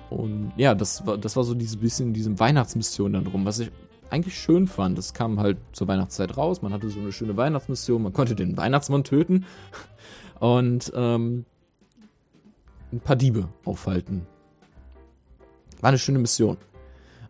Und 0.09 0.51
ja, 0.57 0.75
das 0.75 1.05
war, 1.07 1.17
das 1.17 1.35
war 1.35 1.43
so 1.43 1.53
diese 1.53 1.77
bisschen 1.77 2.13
diese 2.13 2.37
Weihnachtsmission 2.39 3.13
dann 3.13 3.27
rum, 3.27 3.45
was 3.45 3.59
ich 3.59 3.71
eigentlich 4.09 4.39
schön 4.39 4.67
fand. 4.67 4.97
Das 4.97 5.13
kam 5.13 5.39
halt 5.39 5.57
zur 5.71 5.87
Weihnachtszeit 5.87 6.37
raus. 6.37 6.61
Man 6.61 6.73
hatte 6.73 6.89
so 6.89 6.99
eine 6.99 7.11
schöne 7.11 7.37
Weihnachtsmission. 7.37 8.01
Man 8.01 8.13
konnte 8.13 8.35
den 8.35 8.57
Weihnachtsmann 8.57 9.03
töten 9.03 9.45
und 10.39 10.91
ähm, 10.95 11.45
ein 12.91 12.99
paar 12.99 13.15
Diebe 13.15 13.49
aufhalten. 13.65 14.25
War 15.81 15.89
eine 15.89 15.97
schöne 15.97 16.19
Mission. 16.19 16.57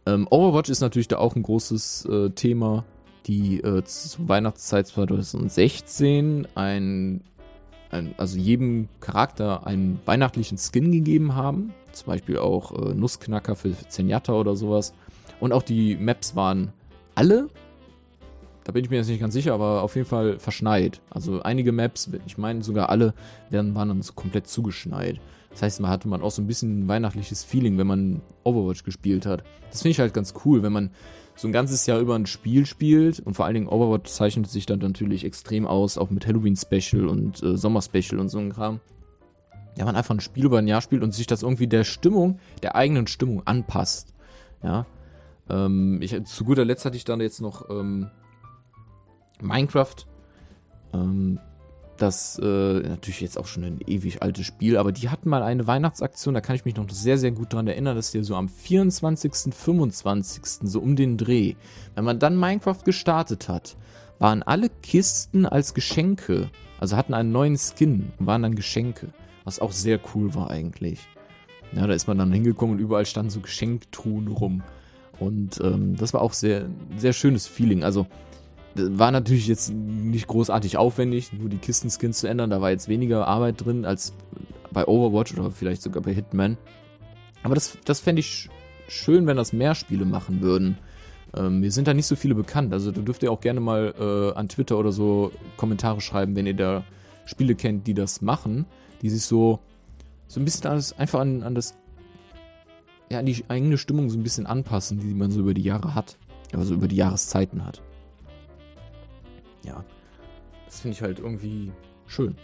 Ähm, 0.06 0.28
Overwatch 0.30 0.70
ist 0.70 0.82
natürlich 0.82 1.08
da 1.08 1.18
auch 1.18 1.36
ein 1.36 1.44
großes 1.44 2.06
äh, 2.06 2.30
Thema, 2.32 2.84
die 3.26 3.62
äh, 3.62 3.84
zur 3.84 4.28
Weihnachtszeit 4.28 4.88
2016 4.88 6.48
ein, 6.56 7.22
ein, 7.90 8.14
also 8.18 8.38
jedem 8.38 8.90
Charakter 9.00 9.66
einen 9.66 10.00
weihnachtlichen 10.06 10.58
Skin 10.58 10.92
gegeben 10.92 11.36
haben. 11.36 11.74
Zum 11.94 12.08
Beispiel 12.08 12.38
auch 12.38 12.74
äh, 12.74 12.94
Nussknacker 12.94 13.56
für 13.56 13.76
Zenyatta 13.88 14.34
oder 14.34 14.56
sowas. 14.56 14.94
Und 15.44 15.52
auch 15.52 15.62
die 15.62 15.98
Maps 15.98 16.36
waren 16.36 16.72
alle 17.16 17.50
da 18.64 18.72
bin 18.72 18.84
ich 18.84 18.90
mir 18.90 18.98
jetzt 18.98 19.10
nicht 19.10 19.20
ganz 19.20 19.34
sicher, 19.34 19.54
aber 19.54 19.82
auf 19.82 19.96
jeden 19.96 20.08
Fall 20.08 20.40
verschneit. 20.40 21.02
Also 21.10 21.42
einige 21.42 21.72
Maps, 21.72 22.10
ich 22.26 22.38
meine 22.38 22.64
sogar 22.64 22.90
alle, 22.90 23.14
werden, 23.50 23.76
waren 23.76 23.90
dann 23.90 24.02
so 24.02 24.14
komplett 24.14 24.48
zugeschneit. 24.48 25.20
Das 25.52 25.62
heißt, 25.62 25.82
man 25.82 25.92
hatte 25.92 26.08
man 26.08 26.22
auch 26.22 26.32
so 26.32 26.42
ein 26.42 26.48
bisschen 26.48 26.80
ein 26.80 26.88
weihnachtliches 26.88 27.44
Feeling, 27.44 27.78
wenn 27.78 27.88
man 27.88 28.22
Overwatch 28.44 28.84
gespielt 28.84 29.26
hat. 29.26 29.44
Das 29.70 29.82
finde 29.82 29.92
ich 29.92 30.00
halt 30.00 30.14
ganz 30.14 30.34
cool, 30.46 30.64
wenn 30.64 30.72
man 30.72 30.92
so 31.36 31.48
ein 31.48 31.52
ganzes 31.52 31.86
Jahr 31.86 32.00
über 32.00 32.16
ein 32.16 32.26
Spiel 32.26 32.66
spielt 32.66 33.20
und 33.20 33.34
vor 33.34 33.46
allen 33.46 33.56
Dingen 33.56 33.68
Overwatch 33.68 34.10
zeichnet 34.10 34.48
sich 34.48 34.66
dann 34.66 34.80
natürlich 34.80 35.26
extrem 35.26 35.68
aus, 35.68 35.98
auch 35.98 36.10
mit 36.10 36.26
Halloween 36.26 36.56
Special 36.56 37.08
und 37.08 37.44
äh, 37.44 37.58
Sommer 37.58 37.82
Special 37.82 38.20
und 38.20 38.30
so 38.30 38.40
ein 38.40 38.54
Kram. 38.54 38.80
Ja, 39.78 39.86
man 39.86 39.96
einfach 39.96 40.16
ein 40.16 40.22
Spiel 40.22 40.46
über 40.46 40.60
ein 40.60 40.68
Jahr 40.68 40.82
spielt 40.82 41.04
und 41.04 41.14
sich 41.14 41.28
das 41.28 41.44
irgendwie 41.44 41.68
der 41.68 41.84
Stimmung, 41.84 42.40
der 42.62 42.76
eigenen 42.76 43.08
Stimmung 43.08 43.46
anpasst. 43.46 44.14
Ja. 44.64 44.86
Ähm, 45.50 46.02
ich, 46.02 46.24
zu 46.26 46.44
guter 46.44 46.66
Letzt 46.66 46.86
hatte 46.86 46.98
ich 46.98 47.06
dann 47.06 47.22
jetzt 47.22 47.42
noch 47.42 47.70
ähm, 47.70 48.10
Minecraft. 49.42 49.96
Ähm, 50.94 51.40
das 51.98 52.40
äh, 52.40 52.80
natürlich 52.80 53.22
jetzt 53.22 53.38
auch 53.38 53.46
schon 53.46 53.64
ein 53.64 53.80
ewig 53.86 54.22
altes 54.24 54.46
Spiel, 54.46 54.78
aber 54.78 54.92
die 54.92 55.10
hatten 55.10 55.30
mal 55.30 55.44
eine 55.44 55.68
Weihnachtsaktion, 55.68 56.34
da 56.34 56.42
kann 56.42 56.56
ich 56.56 56.66
mich 56.66 56.76
noch 56.76 56.90
sehr, 56.90 57.18
sehr 57.18 57.32
gut 57.32 57.54
dran 57.54 57.68
erinnern, 57.68 57.96
dass 57.96 58.12
die 58.12 58.24
so 58.24 58.36
am 58.36 58.50
24., 58.50 59.54
25., 59.54 60.44
so 60.64 60.80
um 60.80 60.96
den 60.96 61.18
Dreh, 61.18 61.54
wenn 61.96 62.04
man 62.04 62.20
dann 62.20 62.38
Minecraft 62.38 62.84
gestartet 62.84 63.48
hat, 63.48 63.78
waren 64.20 64.44
alle 64.44 64.70
Kisten 64.70 65.46
als 65.46 65.74
Geschenke, 65.74 66.50
also 66.80 66.98
hatten 66.98 67.14
einen 67.14 67.32
neuen 67.32 67.58
Skin 67.58 68.12
und 68.18 68.26
waren 68.26 68.42
dann 68.42 68.56
Geschenke, 68.56 69.14
was 69.44 69.60
auch 69.60 69.72
sehr 69.72 70.00
cool 70.14 70.34
war 70.34 70.50
eigentlich. 70.50 71.00
Ja, 71.74 71.88
da 71.88 71.94
ist 71.94 72.08
man 72.08 72.18
dann 72.18 72.32
hingekommen 72.32 72.76
und 72.76 72.82
überall 72.82 73.06
standen 73.06 73.32
so 73.32 73.40
Geschenktruhen 73.40 74.28
rum. 74.28 74.64
Und 75.19 75.60
ähm, 75.62 75.95
das 75.95 76.13
war 76.13 76.21
auch 76.21 76.34
sehr, 76.34 76.65
sehr 76.97 77.13
schönes 77.13 77.47
Feeling. 77.47 77.84
Also 77.84 78.08
war 78.76 79.12
natürlich 79.12 79.47
jetzt 79.47 79.71
nicht 79.71 80.28
großartig 80.28 80.78
aufwendig, 80.78 81.32
nur 81.34 81.49
die 81.49 81.58
Kistenskins 81.58 82.19
zu 82.19 82.28
ändern. 82.28 82.49
Da 82.49 82.62
war 82.62 82.71
jetzt 82.71 82.88
weniger 82.88 83.28
Arbeit 83.28 83.63
drin 83.63 83.86
als 83.86 84.13
bei 84.71 84.88
Overwatch 84.88 85.38
oder 85.38 85.52
vielleicht 85.52 85.82
sogar 85.82 86.02
bei 86.02 86.13
Hitman. 86.13 86.58
Aber 87.43 87.56
das, 87.56 87.78
das 87.86 87.99
fände 87.99 88.21
ich 88.21 88.49
schön, 88.88 89.28
wenn 89.28 89.38
das 89.38 89.54
mehr 89.54 89.76
Spiele 89.76 90.06
machen 90.06 90.41
würden. 90.41 90.78
Ähm, 91.36 91.60
mir 91.60 91.71
sind 91.71 91.88
da 91.88 91.93
nicht 91.93 92.08
so 92.08 92.15
viele 92.15 92.36
bekannt. 92.36 92.73
Also 92.73 92.91
da 92.91 93.02
dürft 93.02 93.23
ihr 93.23 93.32
auch 93.32 93.41
gerne 93.41 93.60
mal 93.60 93.93
äh, 93.99 94.38
an 94.38 94.49
Twitter 94.49 94.78
oder 94.78 94.91
so 94.91 95.32
Kommentare 95.58 96.02
schreiben, 96.02 96.36
wenn 96.36 96.47
ihr 96.47 96.56
da 96.56 96.84
Spiele 97.26 97.56
kennt, 97.56 97.88
die 97.88 97.93
das 97.93 98.21
machen, 98.21 98.65
die 99.02 99.10
sich 99.10 99.23
so, 99.23 99.60
so 100.28 100.39
ein 100.39 100.45
bisschen 100.45 100.69
alles 100.69 100.97
einfach 100.97 101.19
an, 101.19 101.43
an 101.43 101.56
das, 101.56 101.76
ja, 103.13 103.23
die 103.23 103.43
eigene 103.47 103.78
Stimmung 103.78 104.10
so 104.10 104.17
ein 104.17 104.23
bisschen 104.23 104.45
anpassen, 104.45 104.99
die 104.99 105.13
man 105.13 105.32
so 105.32 105.39
über 105.39 105.54
die 105.54 105.63
Jahre 105.63 105.95
hat. 105.95 106.17
Also 106.54 106.76
über 106.76 106.88
die 106.88 106.97
Jahreszeiten 106.97 107.65
hat 107.65 107.82
ja, 109.63 109.84
das 110.65 110.82
finde 110.82 110.95
ich 110.95 111.02
halt 111.02 111.19
irgendwie 111.19 111.71
schön. 112.08 112.36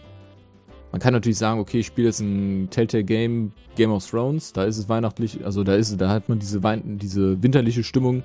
Man 0.92 1.00
kann 1.00 1.12
natürlich 1.12 1.38
sagen, 1.38 1.60
okay, 1.60 1.80
ich 1.80 1.86
spiele 1.86 2.08
jetzt 2.08 2.20
ein 2.20 2.68
Telltale 2.70 3.04
Game, 3.04 3.52
Game 3.76 3.92
of 3.92 4.08
Thrones, 4.08 4.52
da 4.52 4.64
ist 4.64 4.76
es 4.76 4.88
weihnachtlich, 4.88 5.44
also 5.44 5.62
da 5.62 5.74
ist 5.74 5.96
da 6.00 6.08
hat 6.08 6.28
man 6.28 6.40
diese, 6.40 6.62
Wein 6.64 6.98
diese 6.98 7.40
winterliche 7.42 7.84
Stimmung. 7.84 8.24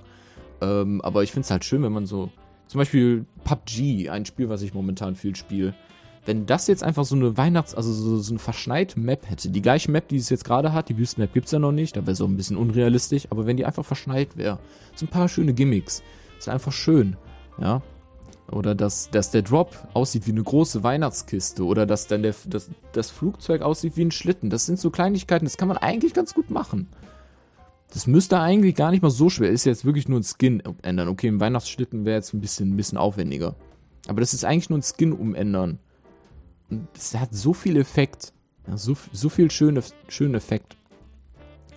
Ähm, 0.61 1.01
aber 1.01 1.21
ich 1.21 1.31
finde 1.31 1.45
es 1.45 1.51
halt 1.51 1.63
schön, 1.63 1.83
wenn 1.83 1.91
man 1.91 2.07
so, 2.07 2.31
zum 2.67 2.79
Beispiel 2.79 3.25
PUBG, 3.43 4.09
ein 4.09 4.25
Spiel, 4.25 4.49
was 4.49 4.63
ich 4.63 4.73
momentan 4.73 5.15
viel 5.15 5.35
spiele, 5.35 5.75
wenn 6.25 6.45
das 6.45 6.67
jetzt 6.67 6.83
einfach 6.83 7.05
so 7.05 7.15
eine 7.15 7.37
Weihnachts-, 7.37 7.75
also 7.75 7.93
so, 7.93 8.17
so 8.17 8.31
eine 8.31 8.39
verschneite 8.39 8.99
Map 8.99 9.29
hätte, 9.29 9.49
die 9.49 9.61
gleiche 9.61 9.91
Map, 9.91 10.07
die 10.07 10.17
es 10.17 10.29
jetzt 10.29 10.45
gerade 10.45 10.73
hat, 10.73 10.89
die 10.89 10.97
Wüstenmap 10.97 11.33
gibt 11.33 11.45
es 11.45 11.51
ja 11.51 11.59
noch 11.59 11.71
nicht, 11.71 11.95
da 11.95 12.05
wäre 12.05 12.15
so 12.15 12.25
ein 12.25 12.37
bisschen 12.37 12.57
unrealistisch, 12.57 13.27
aber 13.29 13.45
wenn 13.45 13.57
die 13.57 13.65
einfach 13.65 13.85
verschneit 13.85 14.35
wäre, 14.35 14.59
so 14.95 15.05
ein 15.05 15.09
paar 15.09 15.29
schöne 15.29 15.53
Gimmicks, 15.53 16.03
ist 16.37 16.49
einfach 16.49 16.71
schön, 16.71 17.15
ja. 17.59 17.81
Oder 18.51 18.75
dass, 18.75 19.09
dass 19.09 19.31
der 19.31 19.41
Drop 19.41 19.75
aussieht 19.93 20.27
wie 20.27 20.31
eine 20.31 20.43
große 20.43 20.83
Weihnachtskiste. 20.83 21.63
Oder 21.65 21.85
dass 21.85 22.07
dann 22.07 22.21
der, 22.21 22.35
das, 22.45 22.69
das 22.91 23.09
Flugzeug 23.09 23.63
aussieht 23.63 23.97
wie 23.97 24.05
ein 24.05 24.11
Schlitten. 24.11 24.49
Das 24.49 24.65
sind 24.65 24.79
so 24.79 24.91
Kleinigkeiten, 24.91 25.45
das 25.45 25.57
kann 25.57 25.67
man 25.67 25.77
eigentlich 25.77 26.13
ganz 26.13 26.33
gut 26.33 26.51
machen. 26.51 26.87
Das 27.91 28.07
müsste 28.07 28.39
eigentlich 28.39 28.75
gar 28.75 28.91
nicht 28.91 29.01
mal 29.01 29.09
so 29.09 29.29
schwer. 29.29 29.49
Ist 29.49 29.65
jetzt 29.65 29.85
wirklich 29.85 30.07
nur 30.07 30.19
ein 30.19 30.23
Skin 30.23 30.61
ändern. 30.83 31.07
Okay, 31.07 31.27
ein 31.27 31.39
Weihnachtsschlitten 31.39 32.05
wäre 32.05 32.17
jetzt 32.17 32.33
ein 32.33 32.41
bisschen, 32.41 32.73
ein 32.73 32.77
bisschen 32.77 32.97
aufwendiger. 32.97 33.55
Aber 34.07 34.19
das 34.19 34.33
ist 34.33 34.45
eigentlich 34.45 34.69
nur 34.69 34.79
ein 34.79 34.83
Skin 34.83 35.13
umändern. 35.13 35.79
Und 36.69 36.87
das 36.93 37.15
hat 37.15 37.33
so 37.33 37.53
viel 37.53 37.77
Effekt. 37.77 38.33
Ja, 38.67 38.77
so, 38.77 38.97
so 39.11 39.29
viel 39.29 39.51
schönen 39.51 39.83
schöne 40.07 40.37
Effekt. 40.37 40.75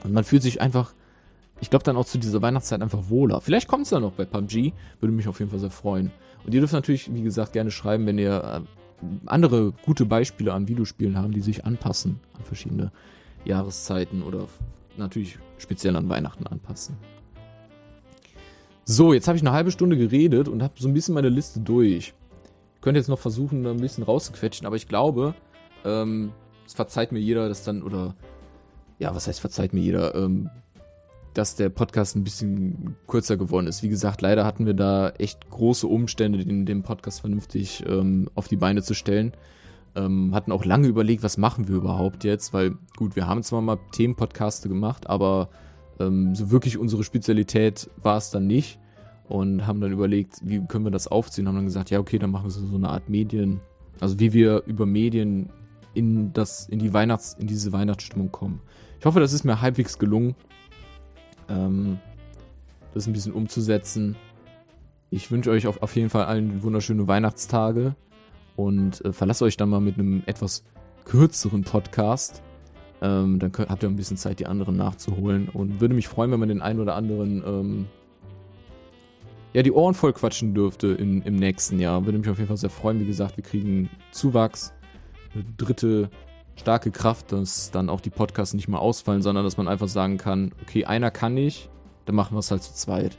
Und 0.05 0.13
man 0.13 0.25
fühlt 0.25 0.43
sich 0.43 0.61
einfach, 0.61 0.95
ich 1.61 1.71
glaube 1.71 1.85
dann 1.85 1.97
auch 1.97 2.07
zu 2.07 2.19
dieser 2.19 2.41
Weihnachtszeit 2.41 2.81
einfach 2.81 3.09
wohler. 3.09 3.41
Vielleicht 3.41 3.69
kommt 3.69 3.85
es 3.85 3.91
dann 3.91 4.03
noch 4.03 4.13
bei 4.13 4.25
PUBG. 4.25 4.73
Würde 5.01 5.15
mich 5.15 5.29
auf 5.29 5.39
jeden 5.39 5.51
Fall 5.51 5.61
sehr 5.61 5.71
freuen. 5.71 6.11
Und 6.45 6.55
ihr 6.55 6.61
dürft 6.61 6.73
natürlich, 6.73 7.13
wie 7.13 7.23
gesagt, 7.23 7.53
gerne 7.53 7.71
schreiben, 7.71 8.07
wenn 8.07 8.19
ihr 8.19 8.65
äh, 9.03 9.07
andere 9.27 9.73
gute 9.85 10.07
Beispiele 10.07 10.53
an 10.53 10.69
Videospielen 10.69 11.19
haben, 11.19 11.33
die 11.33 11.41
sich 11.41 11.65
anpassen 11.65 12.21
an 12.37 12.45
verschiedene 12.45 12.93
Jahreszeiten 13.45 14.23
oder 14.23 14.47
natürlich 14.97 15.39
speziell 15.59 15.97
an 15.97 16.09
Weihnachten 16.09 16.47
anpassen. 16.47 16.97
So, 18.85 19.13
jetzt 19.13 19.29
habe 19.29 19.37
ich 19.37 19.43
eine 19.43 19.53
halbe 19.53 19.71
Stunde 19.71 19.99
geredet 19.99 20.49
und 20.49 20.63
habe 20.63 20.75
so 20.79 20.89
ein 20.89 20.95
bisschen 20.95 21.15
meine 21.15 21.29
Liste 21.29 21.61
durch. 21.61 22.15
Könnte 22.81 22.99
jetzt 22.99 23.09
noch 23.09 23.19
versuchen, 23.19 23.67
ein 23.67 23.81
bisschen 23.81 24.05
rauszuquetschen, 24.05 24.67
aber 24.67 24.77
ich 24.77 24.89
glaube, 24.89 25.35
ähm, 25.85 26.33
es 26.67 26.75
verzeiht 26.75 27.13
mir 27.13 27.19
jeder, 27.19 27.49
dass 27.49 27.65
dann, 27.65 27.83
oder 27.83 28.15
ja, 28.99 29.15
was 29.15 29.27
heißt 29.27 29.41
verzeiht 29.41 29.73
mir 29.73 29.81
jeder, 29.81 30.15
ähm, 30.15 30.51
dass 31.35 31.57
der 31.57 31.69
Podcast 31.69 32.17
ein 32.17 32.25
bisschen 32.25 32.97
kürzer 33.07 33.37
geworden 33.37 33.67
ist. 33.67 33.83
Wie 33.83 33.89
gesagt, 33.89 34.23
leider 34.23 34.45
hatten 34.45 34.67
wir 34.67 34.75
da 34.75 35.11
echt 35.11 35.49
große 35.51 35.87
Umstände, 35.87 36.45
den, 36.45 36.67
den 36.67 36.83
Podcast 36.83 37.21
vernünftig 37.21 37.85
ähm, 37.87 38.29
auf 38.35 38.49
die 38.49 38.57
Beine 38.57 38.83
zu 38.83 38.95
stellen. 38.95 39.33
Ähm, 39.95 40.35
hatten 40.35 40.53
auch 40.53 40.65
lange 40.65 40.89
überlegt, 40.89 41.23
was 41.23 41.37
machen 41.39 41.69
wir 41.69 41.77
überhaupt 41.77 42.25
jetzt, 42.25 42.53
weil 42.53 42.77
gut, 42.97 43.17
wir 43.17 43.27
haben 43.27 43.43
zwar 43.43 43.61
mal 43.63 43.79
Themenpodcaste 43.93 44.69
gemacht, 44.69 45.09
aber 45.09 45.49
ähm, 46.01 46.35
so 46.35 46.51
wirklich 46.51 46.77
unsere 46.77 47.05
Spezialität 47.05 47.89
war 48.03 48.17
es 48.17 48.31
dann 48.31 48.47
nicht 48.47 48.79
und 49.29 49.67
haben 49.67 49.81
dann 49.81 49.93
überlegt, 49.93 50.41
wie 50.43 50.65
können 50.67 50.85
wir 50.85 50.91
das 50.91 51.09
aufziehen, 51.09 51.47
haben 51.49 51.57
dann 51.57 51.67
gesagt, 51.67 51.91
ja 51.91 51.99
okay, 51.99 52.19
dann 52.19 52.31
machen 52.31 52.45
wir 52.45 52.51
so 52.51 52.75
eine 52.75 52.89
Art 52.89 53.09
Medien, 53.09 53.61
also 54.01 54.19
wie 54.19 54.33
wir 54.33 54.63
über 54.67 54.87
Medien 54.87 55.51
in, 55.95 56.33
das, 56.33 56.69
in, 56.69 56.79
die 56.79 56.93
Weihnachts-, 56.93 57.37
in 57.39 57.47
diese 57.47 57.73
Weihnachtsstimmung 57.73 58.31
kommen. 58.31 58.61
Ich 58.99 59.07
hoffe, 59.07 59.21
das 59.21 59.33
ist 59.33 59.45
mir 59.45 59.61
halbwegs 59.61 59.99
gelungen, 59.99 60.35
ähm, 61.49 61.99
das 62.95 63.07
ein 63.07 63.13
bisschen 63.13 63.33
umzusetzen. 63.33 64.17
Ich 65.11 65.31
wünsche 65.31 65.51
euch 65.51 65.67
auf, 65.67 65.83
auf 65.83 65.95
jeden 65.97 66.11
Fall 66.11 66.25
allen 66.25 66.63
wunderschöne 66.63 67.09
Weihnachtstage 67.09 67.95
und 68.57 69.05
äh, 69.05 69.13
verlasst 69.13 69.43
euch 69.43 69.57
dann 69.57 69.69
mal 69.69 69.81
mit 69.81 69.99
einem 69.99 70.23
etwas 70.27 70.65
kürzeren 71.05 71.63
Podcast. 71.63 72.43
Ähm, 73.01 73.39
dann 73.39 73.53
könnt, 73.53 73.71
habt 73.71 73.83
ihr 73.83 73.89
ein 73.89 73.97
bisschen 73.97 74.17
Zeit, 74.17 74.41
die 74.41 74.47
anderen 74.47 74.77
nachzuholen. 74.77 75.49
Und 75.49 75.81
würde 75.81 75.95
mich 75.95 76.09
freuen, 76.09 76.33
wenn 76.33 76.41
man 76.41 76.49
den 76.49 76.61
einen 76.61 76.81
oder 76.81 76.97
anderen 76.97 77.43
ähm, 77.47 77.87
ja, 79.59 79.63
die 79.65 79.73
Ohren 79.73 79.95
voll 79.95 80.13
quatschen 80.13 80.55
dürfte 80.55 80.87
in, 80.87 81.21
im 81.23 81.35
nächsten 81.35 81.81
Jahr. 81.81 82.05
Würde 82.05 82.17
mich 82.17 82.29
auf 82.29 82.37
jeden 82.39 82.47
Fall 82.47 82.57
sehr 82.57 82.71
freuen. 82.71 83.01
Wie 83.01 83.07
gesagt, 83.07 83.37
wir 83.37 83.43
kriegen 83.43 83.91
Zuwachs, 84.13 84.73
eine 85.35 85.43
dritte 85.57 86.11
starke 86.55 86.93
Kraft, 86.93 87.33
dass 87.33 87.73
dann 87.73 87.89
auch 87.89 88.01
die 88.01 88.11
Podcasts 88.11 88.55
nicht 88.55 88.69
mehr 88.69 88.79
ausfallen, 88.79 89.21
sondern 89.21 89.45
dass 89.45 89.57
man 89.57 89.67
einfach 89.67 89.89
sagen 89.89 90.17
kann, 90.17 90.53
okay, 90.63 90.85
einer 90.85 91.11
kann 91.11 91.35
nicht, 91.35 91.71
dann 92.05 92.15
machen 92.15 92.37
wir 92.37 92.39
es 92.39 92.53
halt 92.53 92.63
zu 92.63 92.73
zweit. 92.73 93.19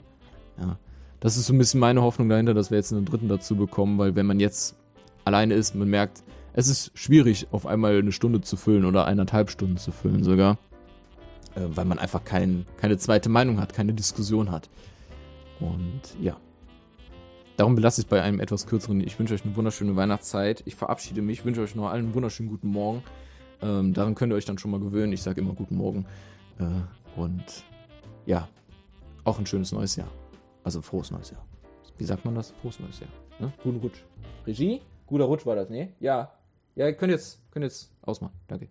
Ja. 0.58 0.78
Das 1.20 1.36
ist 1.36 1.48
so 1.48 1.54
ein 1.54 1.58
bisschen 1.58 1.82
meine 1.82 2.04
Hoffnung 2.04 2.30
dahinter, 2.30 2.54
dass 2.54 2.72
wir 2.72 2.78
jetzt 2.78 2.94
einen 2.94 3.04
dritten 3.04 3.28
dazu 3.28 3.58
bekommen, 3.58 3.98
weil 3.98 4.16
wenn 4.16 4.26
man 4.26 4.40
jetzt 4.40 4.78
alleine 5.26 5.56
ist, 5.56 5.76
man 5.76 5.90
merkt, 5.90 6.24
es 6.54 6.70
ist 6.70 6.98
schwierig, 6.98 7.48
auf 7.52 7.66
einmal 7.66 8.00
eine 8.00 8.14
Stunde 8.14 8.40
zu 8.40 8.56
füllen 8.56 8.86
oder 8.86 9.04
eineinhalb 9.04 9.52
Stunden 9.52 9.76
zu 9.76 9.92
füllen 9.92 10.24
sogar, 10.24 10.58
äh, 11.56 11.64
weil 11.66 11.84
man 11.84 12.00
einfach 12.00 12.24
kein, 12.24 12.66
keine 12.78 12.98
zweite 12.98 13.28
Meinung 13.28 13.60
hat, 13.60 13.74
keine 13.74 13.94
Diskussion 13.94 14.52
hat. 14.52 14.70
Und 15.60 16.02
ja. 16.22 16.38
Darum 17.58 17.76
belasse 17.76 18.02
ich 18.02 18.06
es 18.06 18.10
bei 18.10 18.22
einem 18.22 18.40
etwas 18.40 18.68
kürzeren. 18.68 19.02
Ich 19.02 19.20
wünsche 19.20 19.34
euch 19.34 19.44
eine 19.44 19.56
wunderschöne 19.56 19.96
Weihnachtszeit. 19.96 20.64
Ich 20.66 20.76
verabschiede 20.76 21.22
mich, 21.22 21.44
wünsche 21.44 21.62
euch 21.62 21.76
noch 21.76 21.90
allen 21.90 22.06
einen 22.06 22.16
wunderschönen 22.16 22.50
guten 22.50 22.70
Morgen. 22.70 23.04
Ähm, 23.62 23.94
daran 23.94 24.16
könnt 24.16 24.32
ihr 24.32 24.38
euch 24.38 24.46
dann 24.46 24.58
schon 24.58 24.72
mal 24.72 24.80
gewöhnen. 24.80 25.12
Ich 25.12 25.22
sage 25.22 25.42
immer 25.42 25.54
guten 25.54 25.76
Morgen. 25.76 26.06
Äh, 26.60 27.20
und 27.20 27.66
ja, 28.26 28.48
auch 29.26 29.40
ein 29.40 29.46
schönes 29.46 29.72
neues 29.72 29.96
Jahr. 29.98 30.10
Also 30.64 30.82
frohes 30.82 31.12
neues 31.12 31.32
Jahr. 31.32 31.46
Wie 31.98 32.06
sagt 32.06 32.24
man 32.24 32.36
das? 32.36 32.52
Frohes 32.62 32.80
neues 32.80 33.00
Jahr. 33.02 33.10
Ne? 33.40 33.52
Guten 33.62 33.80
Rutsch. 33.80 34.04
Regie? 34.48 34.82
Guter 35.06 35.26
Rutsch 35.26 35.46
war 35.46 35.56
das, 35.56 35.70
ne? 35.70 35.94
Ja. 36.00 36.32
Ja, 36.76 36.92
könnt 36.94 37.12
jetzt, 37.12 37.42
könnt 37.52 37.64
jetzt 37.64 37.92
ausmachen. 38.04 38.34
Danke. 38.48 38.70